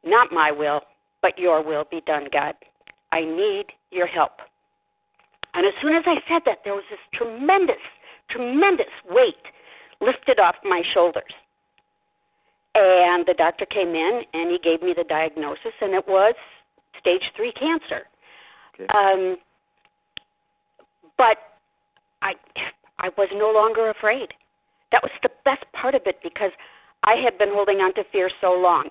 [0.04, 0.82] Not my will,
[1.22, 2.56] but your will be done, God.
[3.12, 4.42] I need your help.
[5.54, 7.82] And as soon as I said that, there was this tremendous,
[8.30, 9.42] tremendous weight
[10.02, 11.34] lifted off my shoulders.
[12.76, 16.36] And the doctor came in and he gave me the diagnosis, and it was
[17.00, 18.06] stage three cancer.
[18.76, 18.88] Okay.
[18.94, 19.38] Um,
[21.18, 21.38] but
[22.22, 22.34] I,
[23.00, 24.30] I was no longer afraid.
[24.92, 26.52] That was the best part of it because
[27.04, 28.90] I had been holding on to fear so long.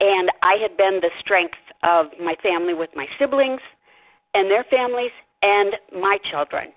[0.00, 3.60] And I had been the strength of my family with my siblings
[4.34, 5.10] and their families
[5.42, 6.68] and my children.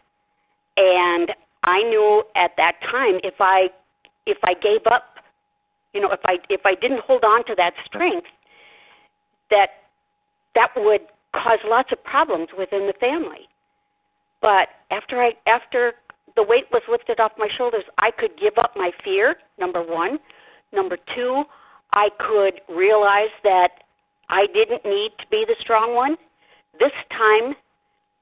[0.77, 1.29] And
[1.63, 3.69] I knew at that time if I
[4.25, 5.03] if I gave up,
[5.93, 8.27] you know, if I if I didn't hold on to that strength,
[9.49, 9.69] that
[10.55, 11.01] that would
[11.33, 13.47] cause lots of problems within the family.
[14.41, 15.93] But after I after
[16.35, 20.17] the weight was lifted off my shoulders, I could give up my fear, number 1.
[20.73, 21.43] Number 2,
[21.93, 23.83] I could realize that
[24.29, 26.15] I didn't need to be the strong one.
[26.79, 27.53] This time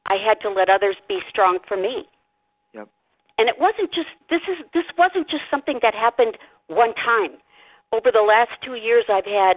[0.08, 2.08] I had to let others be strong for me.
[3.40, 6.36] And it wasn't just this is this wasn't just something that happened
[6.68, 7.40] one time.
[7.96, 9.56] Over the last two years, I've had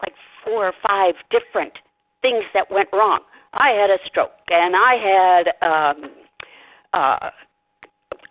[0.00, 1.74] like four or five different
[2.22, 3.20] things that went wrong.
[3.54, 6.10] I had a stroke, and I had um,
[6.94, 7.30] uh,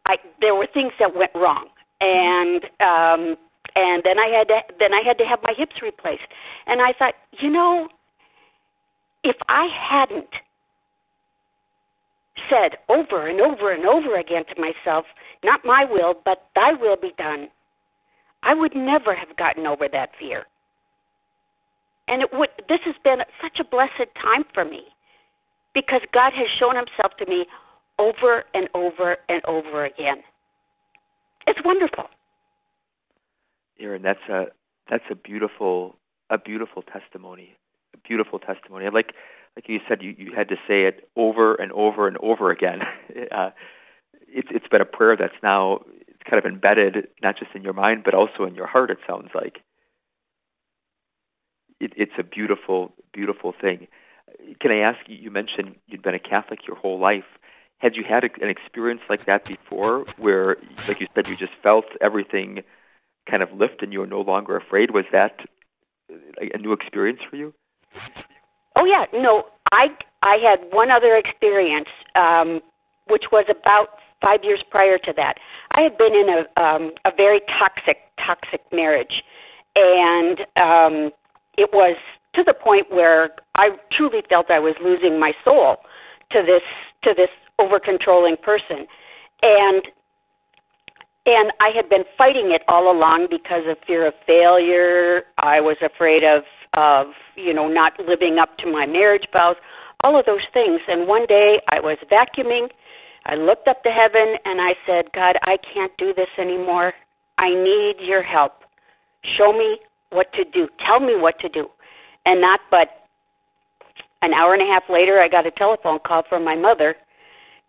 [0.06, 1.68] I there were things that went wrong,
[2.00, 3.36] and um,
[3.76, 6.32] and then I had to then I had to have my hips replaced,
[6.66, 7.90] and I thought, you know,
[9.26, 10.32] if I hadn't
[12.50, 15.06] said over and over and over again to myself,
[15.44, 17.50] Not my will, but thy will be done,
[18.44, 20.46] I would never have gotten over that fear.
[22.08, 24.84] And it would this has been such a blessed time for me
[25.74, 27.46] because God has shown himself to me
[28.00, 30.24] over and over and over again.
[31.46, 32.06] It's wonderful.
[33.80, 34.46] Aaron, that's a
[34.90, 35.98] that's a beautiful
[36.30, 37.56] a beautiful testimony.
[37.94, 38.86] A beautiful testimony.
[38.86, 39.14] I'd like
[39.58, 42.82] like you said, you, you had to say it over and over and over again.
[43.32, 43.50] uh,
[44.28, 47.74] it's it's been a prayer that's now it's kind of embedded not just in your
[47.74, 48.92] mind but also in your heart.
[48.92, 49.58] It sounds like
[51.80, 53.88] it, it's a beautiful, beautiful thing.
[54.62, 55.16] Can I ask you?
[55.16, 57.26] You mentioned you'd been a Catholic your whole life.
[57.80, 61.54] Had you had a, an experience like that before, where, like you said, you just
[61.64, 62.62] felt everything
[63.28, 64.92] kind of lift and you were no longer afraid?
[64.92, 65.40] Was that
[66.10, 67.56] a new experience for you?
[68.78, 69.88] Oh yeah, no, I
[70.22, 72.62] I had one other experience, um,
[73.10, 75.36] which was about five years prior to that.
[75.72, 79.24] I had been in a um, a very toxic toxic marriage,
[79.76, 81.12] and um,
[81.58, 81.98] it was
[82.36, 85.78] to the point where I truly felt I was losing my soul
[86.32, 86.62] to this
[87.04, 88.86] to this over controlling person,
[89.42, 89.82] and
[91.26, 95.24] and I had been fighting it all along because of fear of failure.
[95.40, 96.44] I was afraid of
[96.78, 99.58] of you know not living up to my marriage vows
[100.04, 100.80] all of those things.
[100.88, 102.70] And one day i was vacuuming
[103.26, 106.94] i looked up to heaven and i said god i can't do this anymore.
[107.40, 108.54] I need your help.
[109.38, 109.78] Show me
[110.12, 110.68] what to do.
[110.86, 111.68] Tell me what to do.
[112.26, 112.88] And not but
[114.22, 116.96] an hour and a half later i got a telephone call from my mother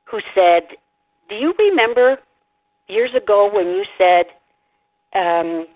[0.04, 0.76] who said
[1.28, 2.18] do you remember
[2.88, 4.26] years ago when you said
[5.14, 5.66] um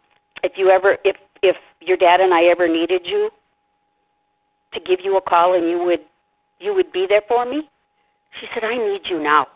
[0.42, 1.56] if you ever if if
[1.86, 3.30] your dad and I ever needed you
[4.74, 6.00] to give you a call and you would
[6.60, 7.68] you would be there for me?
[8.40, 9.46] She said, I need you now.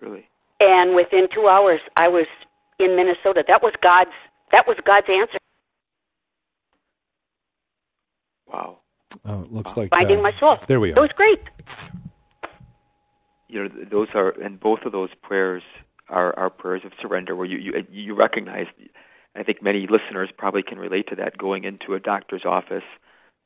[0.00, 0.26] Really?
[0.60, 2.26] And within two hours I was
[2.78, 3.44] in Minnesota.
[3.46, 4.10] That was God's
[4.52, 5.38] that was God's answer.
[8.52, 8.78] Wow.
[9.24, 10.58] Oh, it looks like finding uh, my soul.
[10.66, 11.02] There we It are.
[11.02, 11.40] was great.
[13.48, 15.62] You know, those are and both of those prayers
[16.08, 18.66] are are prayers of surrender, where you you you recognize.
[19.36, 21.36] I think many listeners probably can relate to that.
[21.36, 22.84] Going into a doctor's office,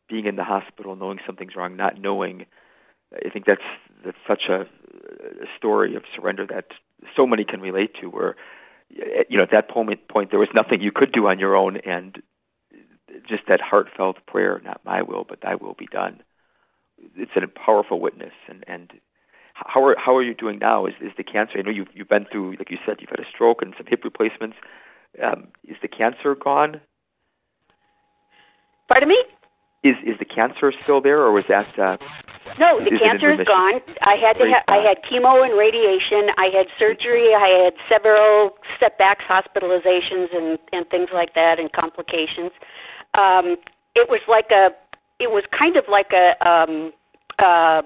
[0.08, 2.46] being in the hospital, knowing something's wrong, not knowing.
[3.14, 3.62] I think that's
[4.04, 6.66] that's such a, a story of surrender that
[7.16, 8.06] so many can relate to.
[8.08, 8.36] Where
[9.28, 11.76] you know at that point point there was nothing you could do on your own,
[11.78, 12.22] and
[13.28, 16.22] just that heartfelt prayer, not my will, but Thy will be done.
[17.16, 18.92] It's a powerful witness, and and
[19.54, 20.86] how are how are you doing now?
[20.86, 21.58] Is is the cancer?
[21.58, 23.86] I know you've you've been through, like you said, you've had a stroke and some
[23.86, 24.56] hip replacements.
[25.18, 26.80] Um, is the cancer gone?
[28.88, 29.18] Pardon me?
[29.82, 31.64] Is is the cancer still there, or was that?
[31.78, 31.96] Uh,
[32.58, 33.80] No, the Is cancer is gone.
[34.04, 36.28] I had to ha- I had chemo and radiation.
[36.36, 37.32] I had surgery.
[37.32, 42.52] I had several setbacks, hospitalizations, and and things like that, and complications.
[43.16, 43.56] Um,
[43.96, 44.68] it was like a,
[45.18, 46.92] it was kind of like a um,
[47.38, 47.80] uh,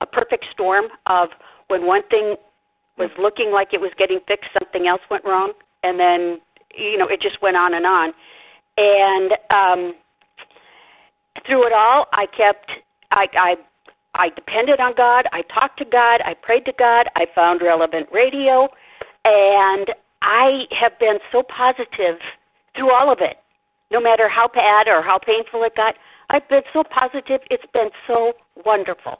[0.00, 1.28] a perfect storm of
[1.68, 2.34] when one thing
[2.98, 5.52] was looking like it was getting fixed, something else went wrong,
[5.84, 6.40] and then
[6.76, 8.12] you know it just went on and on.
[8.76, 9.94] And um,
[11.46, 12.70] through it all, I kept
[13.10, 13.54] I I
[14.14, 15.26] I depended on God.
[15.32, 16.20] I talked to God.
[16.24, 17.06] I prayed to God.
[17.16, 18.68] I found relevant radio,
[19.24, 19.88] and
[20.22, 22.18] I have been so positive
[22.76, 23.38] through all of it.
[23.90, 25.94] No matter how bad or how painful it got,
[26.30, 27.40] I've been so positive.
[27.50, 28.34] It's been so
[28.66, 29.18] wonderful.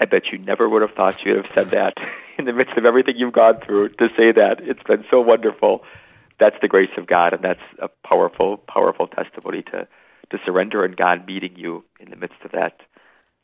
[0.00, 1.94] I bet you never would have thought you would have said that
[2.38, 3.90] in the midst of everything you've gone through.
[3.90, 5.82] To say that it's been so wonderful.
[6.38, 9.88] That's the grace of God, and that's a powerful, powerful testimony to
[10.30, 12.80] to surrender and God meeting you in the midst of that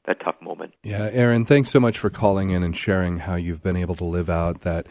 [0.07, 0.75] that tough moment.
[0.83, 4.05] Yeah, Aaron, thanks so much for calling in and sharing how you've been able to
[4.05, 4.87] live out that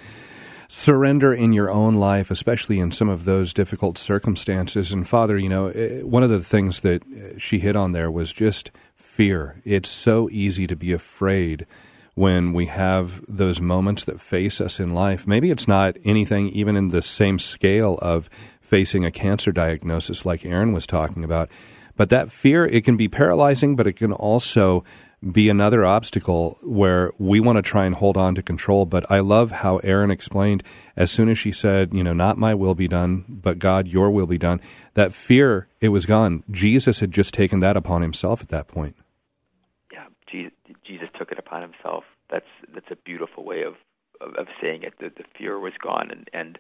[0.68, 4.92] surrender in your own life, especially in some of those difficult circumstances.
[4.92, 8.10] And Father, you know, eh, one of the things that eh, she hit on there
[8.10, 8.72] was just
[9.14, 9.62] fear.
[9.64, 11.68] It's so easy to be afraid
[12.16, 15.28] when we have those moments that face us in life.
[15.28, 18.28] Maybe it's not anything even in the same scale of
[18.60, 21.50] facing a cancer diagnosis like Aaron was talking about.
[21.96, 24.84] But that fear, it can be paralyzing, but it can also
[25.32, 28.88] be another obstacle where we want to try and hold on to control.
[28.88, 30.64] But I love how Aaron explained
[30.98, 34.10] as soon as she said, you know, not my will be done, but God, your
[34.10, 34.60] will be done,
[34.96, 36.44] that fear, it was gone.
[36.50, 38.96] Jesus had just taken that upon himself at that point.
[40.94, 42.04] Jesus took it upon himself.
[42.30, 43.74] That's that's a beautiful way of
[44.22, 44.94] of, of saying it.
[45.00, 46.60] The, the fear was gone, and and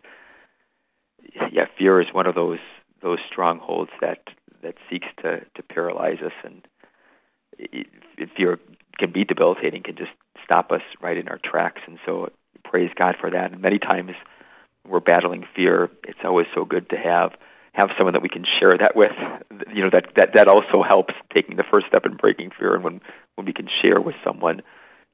[1.51, 2.59] yeah, fear is one of those
[3.01, 4.23] those strongholds that
[4.63, 6.67] that seeks to to paralyze us, and
[7.59, 8.59] it, it, fear
[8.97, 10.11] can be debilitating, can just
[10.43, 11.81] stop us right in our tracks.
[11.87, 12.31] And so,
[12.63, 13.51] praise God for that.
[13.51, 14.11] And many times,
[14.87, 15.89] we're battling fear.
[16.07, 17.31] It's always so good to have
[17.73, 19.11] have someone that we can share that with.
[19.73, 22.75] You know that that that also helps taking the first step in breaking fear.
[22.75, 23.01] And when
[23.35, 24.61] when we can share with someone,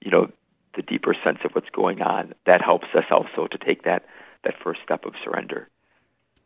[0.01, 0.27] you know,
[0.75, 4.05] the deeper sense of what's going on, that helps us also to take that
[4.43, 5.69] that first step of surrender.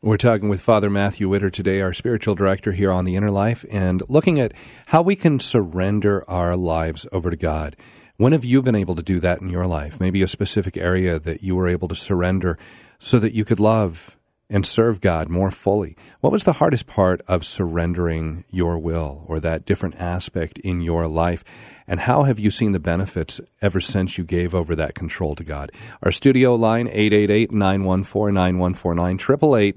[0.02, 3.64] We're talking with Father Matthew Widder today, our spiritual director here on the Inner Life,
[3.72, 4.54] and looking at
[4.88, 7.78] how we can surrender our lives over to God.
[8.18, 10.00] When have you been able to do that in your life?
[10.00, 12.60] Maybe a specific area that you were able to surrender
[13.00, 14.18] so that you could love
[14.50, 15.96] and serve God more fully.
[16.20, 21.08] What was the hardest part of surrendering your will or that different aspect in your
[21.08, 21.44] life?
[21.88, 25.44] And how have you seen the benefits ever since you gave over that control to
[25.44, 25.72] God?
[26.02, 29.74] Our studio line, 888-914-9149,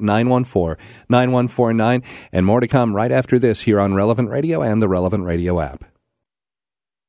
[1.09, 5.25] 888-914-9149, and more to come right after this here on Relevant Radio and the Relevant
[5.25, 5.85] Radio app.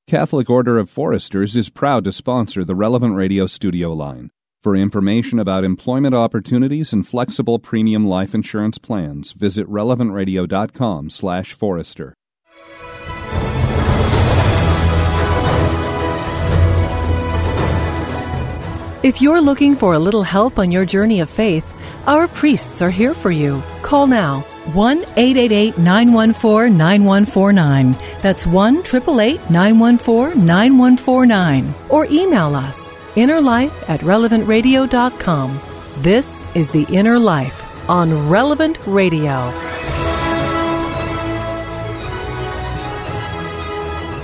[0.08, 4.32] Catholic Order of Foresters is proud to sponsor the Relevant Radio studio line.
[4.68, 12.14] For information about employment opportunities and flexible premium life insurance plans, visit relevantradio.com/forester.
[19.04, 21.64] If you're looking for a little help on your journey of faith,
[22.06, 23.64] our priests are here for you.
[23.84, 24.42] Call now
[24.74, 27.96] 1 888 914 9149.
[28.22, 31.74] That's 1 888 914 9149.
[31.88, 32.87] Or email us
[33.18, 35.60] innerlife at relevantradio.com.
[36.04, 39.52] This is The Inner Life on Relevant Radio.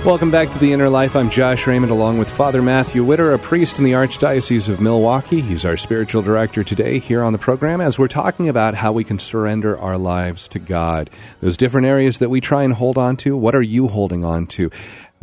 [0.04, 1.16] Welcome back to the Inner Life.
[1.16, 5.40] I'm Josh Raymond along with Father Matthew Widder, a priest in the Archdiocese of Milwaukee.
[5.40, 9.02] He's our spiritual director today here on the program as we're talking about how we
[9.02, 11.08] can surrender our lives to God.
[11.40, 14.46] Those different areas that we try and hold on to, what are you holding on
[14.48, 14.70] to?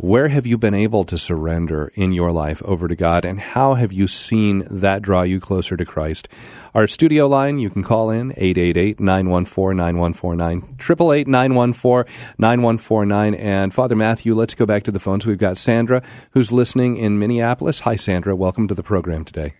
[0.02, 3.74] Where have you been able to surrender in your life over to God, and how
[3.74, 6.28] have you seen that draw you closer to Christ?
[6.74, 13.34] Our studio line, you can call in 888 914 9149, 888 914 9149.
[13.36, 15.24] And Father Matthew, let's go back to the phones.
[15.24, 17.78] We've got Sandra, who's listening in Minneapolis.
[17.78, 18.34] Hi, Sandra.
[18.34, 19.54] Welcome to the program today.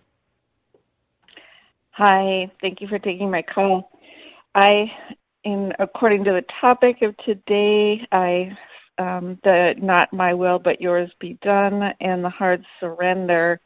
[1.91, 2.51] Hi.
[2.59, 3.89] Thank you for taking my call.
[4.55, 4.91] I,
[5.45, 8.57] in according to the topic of today, I
[8.97, 13.59] um, the not my will but yours be done and the hard surrender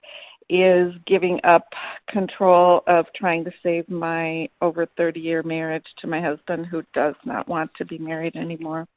[0.49, 1.67] is giving up
[2.09, 7.15] control of trying to save my over 30 year marriage to my husband who does
[7.25, 8.87] not want to be married anymore.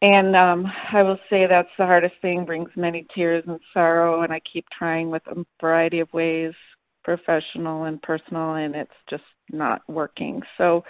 [0.00, 4.32] And um I will say that's the hardest thing, brings many tears and sorrow and
[4.32, 6.54] I keep trying with a variety of ways,
[7.04, 10.42] professional and personal and it's just not working.
[10.58, 10.84] So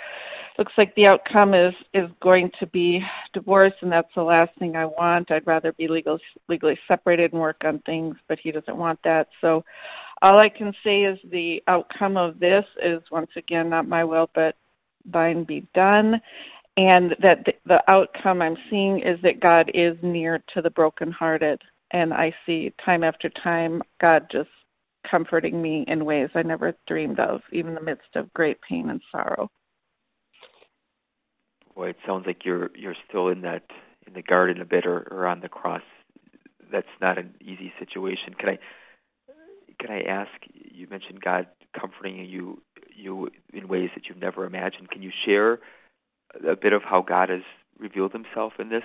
[0.58, 3.00] looks like the outcome is is going to be
[3.32, 5.30] divorce and that's the last thing I want.
[5.30, 9.28] I'd rather be legal legally separated and work on things, but he doesn't want that.
[9.40, 9.64] So
[10.22, 14.30] all I can say is the outcome of this is once again not my will
[14.34, 14.54] but
[15.04, 16.20] thine be done
[16.76, 21.60] and that the, the outcome I'm seeing is that God is near to the brokenhearted
[21.90, 24.48] and I see time after time God just
[25.08, 28.90] comforting me in ways I never dreamed of, even in the midst of great pain
[28.90, 29.50] and sorrow.
[31.74, 33.64] Boy, it sounds like you're you're still in that
[34.06, 35.82] in the garden a bit, or, or on the cross.
[36.70, 38.34] That's not an easy situation.
[38.38, 38.58] Can I
[39.80, 40.30] can I ask?
[40.52, 41.46] You mentioned God
[41.78, 42.62] comforting you
[42.94, 44.90] you in ways that you've never imagined.
[44.90, 45.58] Can you share
[46.48, 47.42] a bit of how God has
[47.78, 48.84] revealed Himself in this?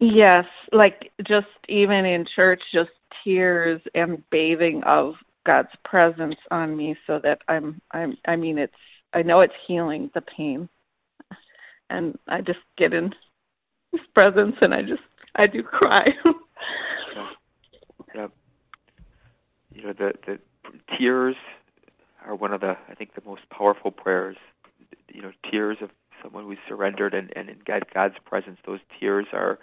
[0.00, 2.90] Yes, like just even in church, just
[3.22, 5.14] tears and bathing of
[5.46, 8.74] God's presence on me so that I'm I'm I mean it's
[9.12, 10.68] I know it's healing the pain.
[11.90, 13.14] And I just get in
[13.92, 15.02] his presence and I just
[15.36, 16.06] I do cry.
[17.14, 17.28] yeah.
[18.14, 18.26] yeah.
[19.70, 20.38] You know the the
[20.98, 21.36] tears
[22.26, 24.38] are one of the I think the most powerful prayers.
[25.12, 25.90] You know, tears of
[26.22, 29.58] someone who's surrendered and, and in God's presence, those tears are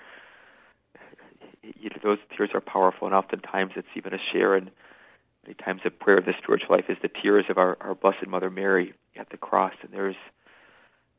[1.64, 4.72] you know, those tears are powerful, and oftentimes it's even a share in
[5.44, 8.28] many times a prayer of the spiritual life is the tears of our, our Blessed
[8.28, 10.16] Mother Mary at the cross, and there's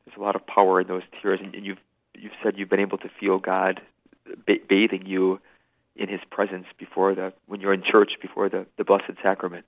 [0.05, 1.77] there's a lot of power in those tears, and, and you've
[2.13, 3.81] you've said you've been able to feel God
[4.45, 5.39] ba- bathing you
[5.95, 9.65] in His presence before the when you're in church before the the Blessed Sacrament.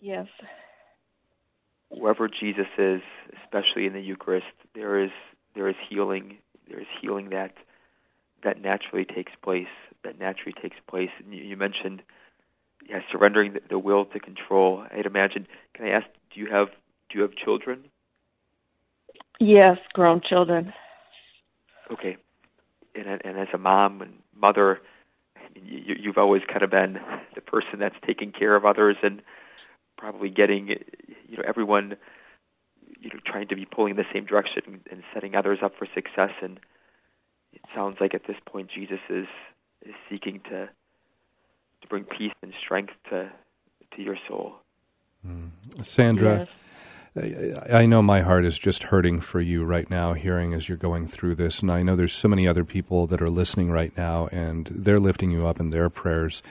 [0.00, 0.26] Yes.
[1.88, 3.02] Wherever Jesus is,
[3.44, 5.10] especially in the Eucharist, there is
[5.54, 6.38] there is healing.
[6.68, 7.54] There is healing that
[8.44, 9.68] that naturally takes place.
[10.04, 11.10] That naturally takes place.
[11.18, 12.02] And you, you mentioned,
[12.88, 14.84] yeah, surrendering the, the will to control.
[14.90, 15.46] I'd imagine.
[15.74, 16.06] Can I ask?
[16.34, 16.68] Do you have
[17.10, 17.84] Do you have children?
[19.38, 20.72] Yes, grown children.
[21.90, 22.16] Okay,
[22.94, 24.80] and and as a mom and mother,
[25.54, 26.98] you, you've always kind of been
[27.34, 29.22] the person that's taking care of others and
[29.96, 30.68] probably getting,
[31.28, 31.96] you know, everyone,
[33.00, 35.86] you know, trying to be pulling in the same direction and setting others up for
[35.94, 36.58] success and
[37.52, 39.26] it sounds like at this point Jesus is
[39.84, 40.68] is seeking to
[41.80, 43.30] to bring peace and strength to
[43.96, 44.54] to your soul.
[45.26, 45.50] Mm.
[45.84, 46.48] Sandra, yes.
[47.70, 50.78] I, I know my heart is just hurting for you right now, hearing as you're
[50.78, 53.96] going through this, and I know there's so many other people that are listening right
[53.96, 56.42] now, and they're lifting you up in their prayers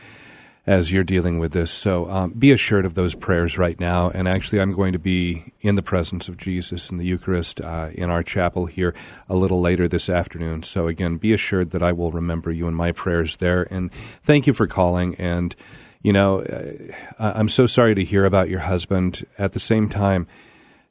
[0.68, 1.72] as you're dealing with this.
[1.72, 4.10] So um, be assured of those prayers right now.
[4.10, 7.90] And actually, I'm going to be in the presence of Jesus in the Eucharist uh,
[7.94, 8.94] in our chapel here
[9.28, 10.64] a little later this afternoon.
[10.64, 13.64] So again, be assured that I will remember you in my prayers there.
[13.72, 13.92] And
[14.24, 15.16] thank you for calling.
[15.16, 15.56] And,
[16.04, 19.26] you know, uh, I'm so sorry to hear about your husband.
[19.40, 20.28] At the same time,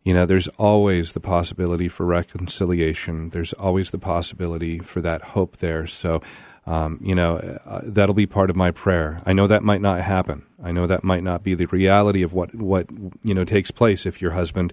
[0.02, 3.30] you know, there's always the possibility for reconciliation.
[3.30, 5.86] There's always the possibility for that hope there.
[5.86, 6.22] So
[6.66, 9.22] um, you know, uh, that'll be part of my prayer.
[9.26, 10.46] I know that might not happen.
[10.62, 12.86] I know that might not be the reality of what what
[13.22, 14.72] you know takes place if your husband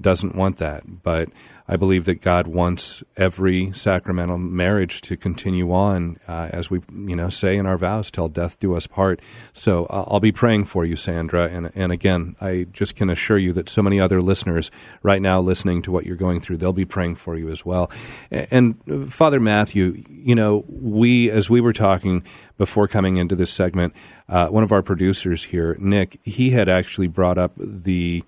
[0.00, 1.02] doesn't want that.
[1.02, 1.30] But
[1.68, 7.16] I believe that God wants every sacramental marriage to continue on, uh, as we you
[7.16, 9.20] know say in our vows, "Till death do us part."
[9.52, 11.48] So uh, I'll be praying for you, Sandra.
[11.48, 14.70] And and again, I just can assure you that so many other listeners
[15.02, 17.90] right now listening to what you're going through, they'll be praying for you as well.
[18.30, 22.22] And, and Father Matthew, you know, we as we were talking
[22.58, 23.94] before coming into this segment,
[24.28, 28.24] uh, one of our producers here, Nick, he had actually brought up the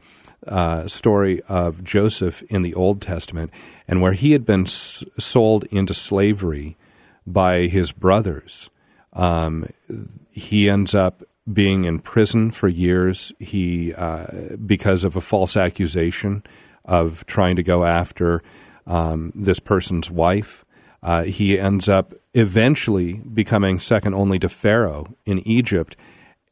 [0.47, 3.51] uh, story of Joseph in the Old Testament
[3.87, 6.77] and where he had been s- sold into slavery
[7.27, 8.71] by his brothers.
[9.13, 9.69] Um,
[10.31, 11.23] he ends up
[11.53, 13.33] being in prison for years.
[13.39, 16.43] He uh, because of a false accusation
[16.85, 18.43] of trying to go after
[18.87, 20.65] um, this person's wife.
[21.03, 25.97] Uh, he ends up eventually becoming second only to Pharaoh in Egypt.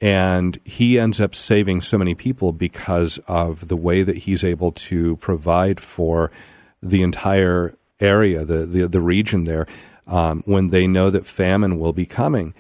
[0.01, 4.73] And he ends up saving so many people because of the way that he's able
[4.73, 6.31] to provide for
[6.83, 9.67] the entire area, the, the, the region there,
[10.07, 12.55] um, when they know that famine will be coming.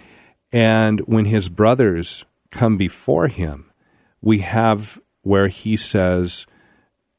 [0.50, 3.70] And when his brothers come before him,
[4.22, 6.46] we have where he says,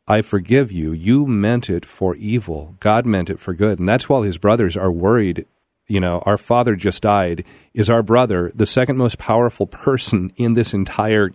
[0.07, 0.93] I forgive you.
[0.93, 2.75] You meant it for evil.
[2.79, 3.77] God meant it for good.
[3.77, 5.45] And that's while his brothers are worried.
[5.87, 7.45] You know, our father just died.
[7.73, 11.31] Is our brother the second most powerful person in this entire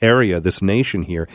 [0.00, 1.28] area, this nation here?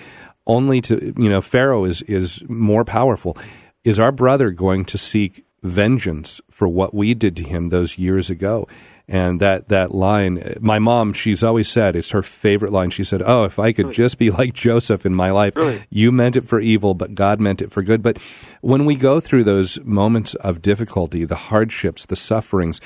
[0.46, 3.38] Only to, you know, Pharaoh is, is more powerful.
[3.84, 8.30] Is our brother going to seek vengeance for what we did to him those years
[8.30, 8.68] ago?
[9.12, 12.92] And that, that line, my mom, she's always said, it's her favorite line.
[12.92, 15.84] She said, Oh, if I could just be like Joseph in my life, Really?
[15.90, 18.04] you meant it for evil, but God meant it for good.
[18.04, 18.20] But
[18.62, 22.80] when we go through those moments of difficulty, the hardships, the sufferings,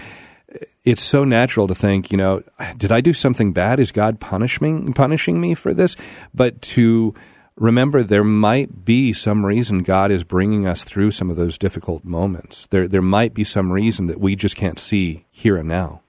[0.86, 2.42] it's so natural to think, you know,
[2.78, 3.82] did I do something bad?
[3.82, 5.98] Is God punishing punishing me for this?
[6.34, 7.14] But to
[7.58, 12.06] remember, there might be some reason God is bringing us through some of those difficult
[12.06, 12.68] moments.
[12.70, 16.02] There, there might be some reason that we just can't see here and now.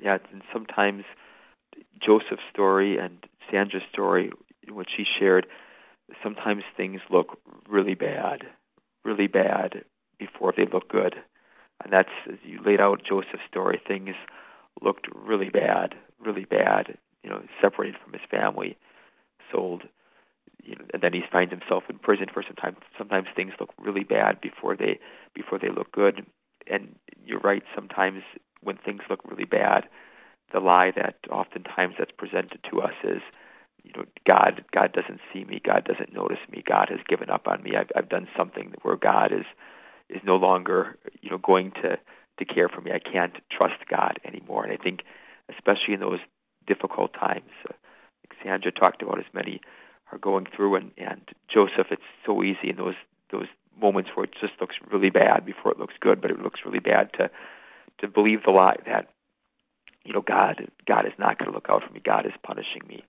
[0.00, 0.18] Yeah.
[0.32, 1.04] And sometimes
[2.00, 3.18] Joseph's story and
[3.50, 4.32] Sandra's story,
[4.68, 5.46] what she shared,
[6.22, 7.38] sometimes things look
[7.68, 8.44] really bad,
[9.04, 9.84] really bad
[10.18, 11.14] before they look good.
[11.82, 14.14] And that's as you laid out Joseph's story, things
[14.82, 16.98] looked really bad, really bad.
[17.22, 18.78] You know, separated from his family,
[19.52, 19.82] sold.
[20.62, 22.76] You know, and then he finds himself in prison for some time.
[22.96, 24.98] Sometimes things look really bad before they
[25.34, 26.26] before they look good.
[26.70, 27.62] And you're right.
[27.74, 28.22] Sometimes
[28.62, 29.84] when things look really bad,
[30.52, 33.22] the lie that oftentimes that's presented to us is,
[33.82, 37.46] you know, God God doesn't see me, God doesn't notice me, God has given up
[37.46, 37.76] on me.
[37.76, 39.46] I've I've done something where God is
[40.08, 41.98] is no longer you know going to
[42.38, 42.90] to care for me.
[42.92, 44.64] I can't trust God anymore.
[44.64, 45.00] And I think
[45.48, 46.20] especially in those
[46.66, 47.72] difficult times, uh,
[48.42, 49.60] Sandra talked about as many
[50.12, 52.96] are going through, and and Joseph, it's so easy in those
[53.30, 53.46] those
[53.80, 56.80] moments where it just looks really bad before it looks good, but it looks really
[56.80, 57.30] bad to
[58.00, 59.08] to believe the lie that
[60.04, 62.00] you know God God is not going to look out for me.
[62.04, 63.04] God is punishing me,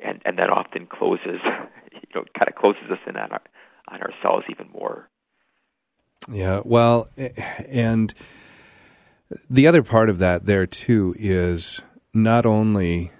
[0.00, 1.40] and and that often closes
[1.92, 3.42] you know kind of closes us in on our
[3.88, 5.08] on ourselves even more.
[6.30, 7.08] Yeah, well,
[7.68, 8.12] and
[9.48, 11.80] the other part of that there too is
[12.12, 13.12] not only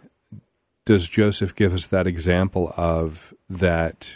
[0.85, 4.09] does Joseph give us that example of that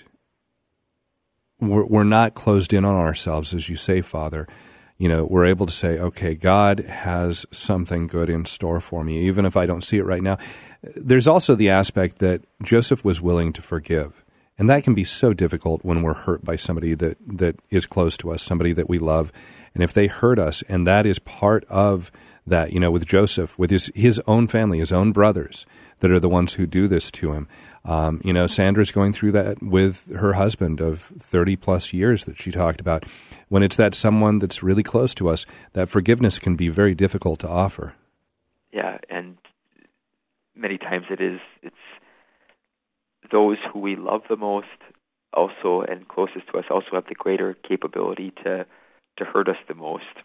[1.60, 4.46] we're, we're not closed in on ourselves, as you say, Father.
[5.02, 9.26] You know, we're able to say, okay, God has something good in store for me,
[9.26, 10.38] even if I don't see it right now.
[10.94, 14.24] There's also the aspect that Joseph was willing to forgive.
[14.56, 18.16] And that can be so difficult when we're hurt by somebody that, that is close
[18.18, 19.32] to us, somebody that we love.
[19.74, 22.12] And if they hurt us, and that is part of
[22.46, 25.66] that, you know, with Joseph, with his, his own family, his own brothers
[25.98, 27.48] that are the ones who do this to him.
[27.84, 32.38] Um, you know, Sandra's going through that with her husband of 30 plus years that
[32.38, 33.04] she talked about.
[33.52, 35.44] When it's that someone that's really close to us,
[35.74, 37.92] that forgiveness can be very difficult to offer.
[38.72, 39.36] Yeah, and
[40.56, 41.84] many times it is it's
[43.30, 44.78] those who we love the most
[45.34, 48.64] also and closest to us also have the greater capability to
[49.18, 50.16] to hurt us the most.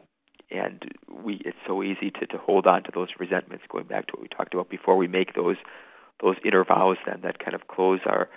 [0.49, 4.13] And we it's so easy to to hold on to those resentments going back to
[4.13, 4.95] what we talked about before.
[4.95, 5.57] We make those
[6.23, 8.29] those inner vows then that kind of close our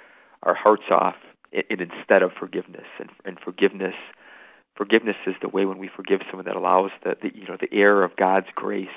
[0.42, 1.14] our hearts off
[1.52, 2.88] and instead of forgiveness.
[2.98, 3.94] And and forgiveness
[4.76, 7.72] forgiveness is the way when we forgive someone that allows the, the you know the
[7.72, 8.88] air of God's grace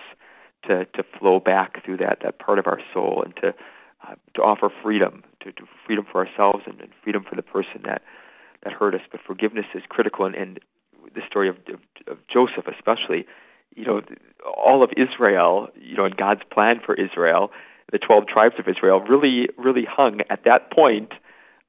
[0.67, 3.53] to to flow back through that that part of our soul and to
[4.07, 7.82] uh, to offer freedom to, to freedom for ourselves and, and freedom for the person
[7.86, 8.01] that
[8.63, 9.01] that hurt us.
[9.11, 10.59] But forgiveness is critical and, and
[11.13, 13.26] the story of, of, of Joseph especially
[13.76, 14.01] you know
[14.45, 17.51] all of Israel you know and God's plan for Israel
[17.91, 21.13] the 12 tribes of Israel really really hung at that point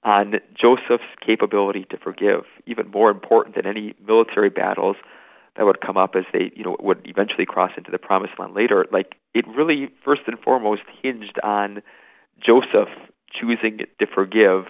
[0.05, 4.97] on Joseph's capability to forgive even more important than any military battles
[5.57, 8.55] that would come up as they you know would eventually cross into the promised land
[8.55, 11.83] later like it really first and foremost hinged on
[12.45, 12.89] Joseph
[13.33, 14.67] choosing to forgive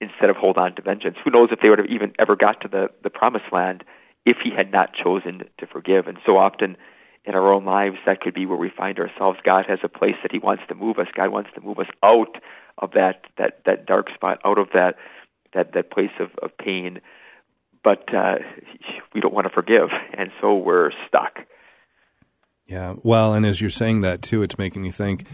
[0.00, 1.16] instead of hold on to vengeance.
[1.24, 3.84] Who knows if they would have even ever got to the, the promised land
[4.26, 6.06] if he had not chosen to forgive.
[6.08, 6.76] And so often
[7.24, 9.38] in our own lives, that could be where we find ourselves.
[9.44, 11.06] God has a place that he wants to move us.
[11.14, 12.36] God wants to move us out
[12.78, 14.96] of that, that, that dark spot, out of that,
[15.54, 17.00] that, that place of, of pain.
[17.84, 18.36] But uh,
[19.14, 19.88] we don't want to forgive.
[20.16, 21.38] And so we're stuck.
[22.66, 22.94] Yeah.
[23.02, 25.26] Well, and as you're saying that too, it's making me think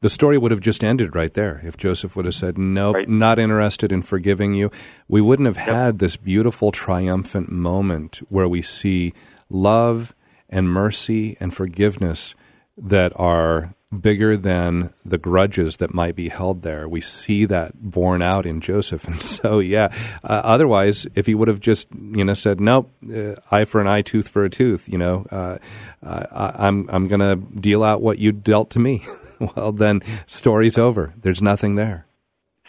[0.00, 3.08] the story would have just ended right there if Joseph would have said, Nope, Right.
[3.08, 4.70] not interested in forgiving you.
[5.08, 5.66] We wouldn't have Yep.
[5.66, 9.12] had this beautiful, triumphant moment where we see
[9.50, 10.14] love
[10.48, 12.34] and mercy and forgiveness
[12.76, 16.88] that are bigger than the grudges that might be held there.
[16.88, 19.06] We see that borne out in Joseph.
[19.14, 19.88] And so, yeah,
[20.24, 23.86] uh, otherwise, if he would have just, you know, said, nope, uh, eye for an
[23.86, 25.58] eye, tooth for a tooth, you know, uh,
[26.04, 29.06] uh I'm, I'm going to deal out what you dealt to me.
[29.38, 31.14] well, then story's over.
[31.20, 32.06] There's nothing there.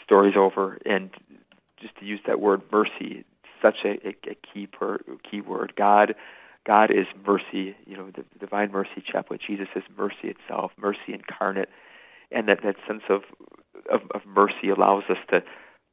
[0.03, 0.77] Story's over.
[0.85, 1.09] And
[1.81, 3.25] just to use that word mercy,
[3.61, 4.99] such a, a, a key per,
[5.29, 5.73] key word.
[5.75, 6.13] God
[6.65, 9.41] God is mercy, you know, the divine mercy chaplet.
[9.45, 11.69] Jesus is mercy itself, mercy incarnate,
[12.31, 13.21] and that that sense of
[13.91, 15.41] of, of mercy allows us to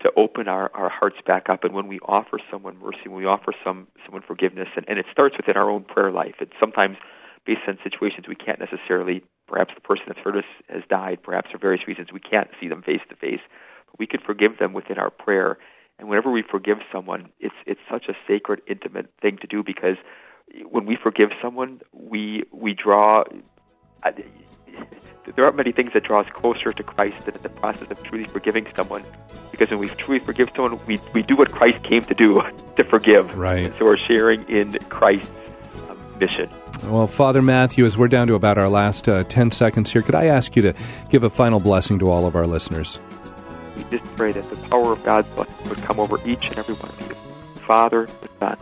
[0.01, 1.63] to open our, our hearts back up.
[1.63, 5.07] And when we offer someone mercy, when we offer some someone forgiveness, and, and it
[5.13, 6.37] starts within our own prayer life.
[6.41, 6.97] It's sometimes
[7.45, 9.23] based on situations we can't necessarily.
[9.49, 11.19] Perhaps the person that's hurt us has died.
[11.23, 13.41] Perhaps for various reasons we can't see them face to face.
[13.87, 15.59] But we could forgive them within our prayer.
[15.99, 19.97] And whenever we forgive someone, it's it's such a sacred, intimate thing to do because
[20.71, 23.25] when we forgive someone, we we draw.
[25.37, 28.03] There aren't many things that draw us closer to Christ than in the process of
[28.03, 29.05] truly forgiving someone.
[29.53, 32.41] Because when we truly forgive someone, we, we do what Christ came to do,
[32.77, 33.37] to forgive.
[33.37, 33.73] Right.
[33.79, 35.31] So we're sharing in Christ's
[35.89, 36.51] um, mission.
[36.85, 40.17] Well, Father Matthew, as we're down to about our last uh, 10 seconds here, could
[40.17, 40.75] I ask you to
[41.11, 42.99] give a final blessing to all of our listeners?
[43.77, 46.75] We just pray that the power of God's blessing would come over each and every
[46.75, 47.15] one of you
[47.63, 48.59] Father, the Son,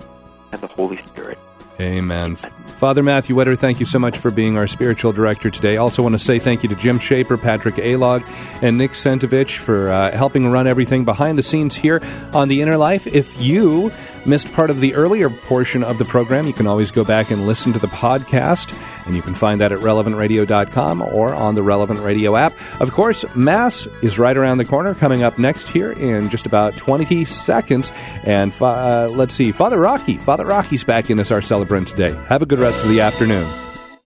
[0.52, 1.38] and the Holy Spirit.
[1.80, 2.36] Amen.
[2.80, 5.76] Father Matthew Widder, thank you so much for being our spiritual director today.
[5.76, 8.22] Also, want to say thank you to Jim Shaper, Patrick Alog,
[8.62, 12.00] and Nick Sentovich for uh, helping run everything behind the scenes here
[12.32, 13.06] on The Inner Life.
[13.06, 13.92] If you
[14.24, 17.46] missed part of the earlier portion of the program, you can always go back and
[17.46, 18.74] listen to the podcast,
[19.04, 22.54] and you can find that at relevantradio.com or on the Relevant Radio app.
[22.80, 26.76] Of course, Mass is right around the corner, coming up next here in just about
[26.76, 27.92] 20 seconds.
[28.24, 30.16] And uh, let's see, Father Rocky.
[30.16, 32.20] Father Rocky's back in as our celebrant today.
[32.26, 33.69] Have a good rest of the afternoon.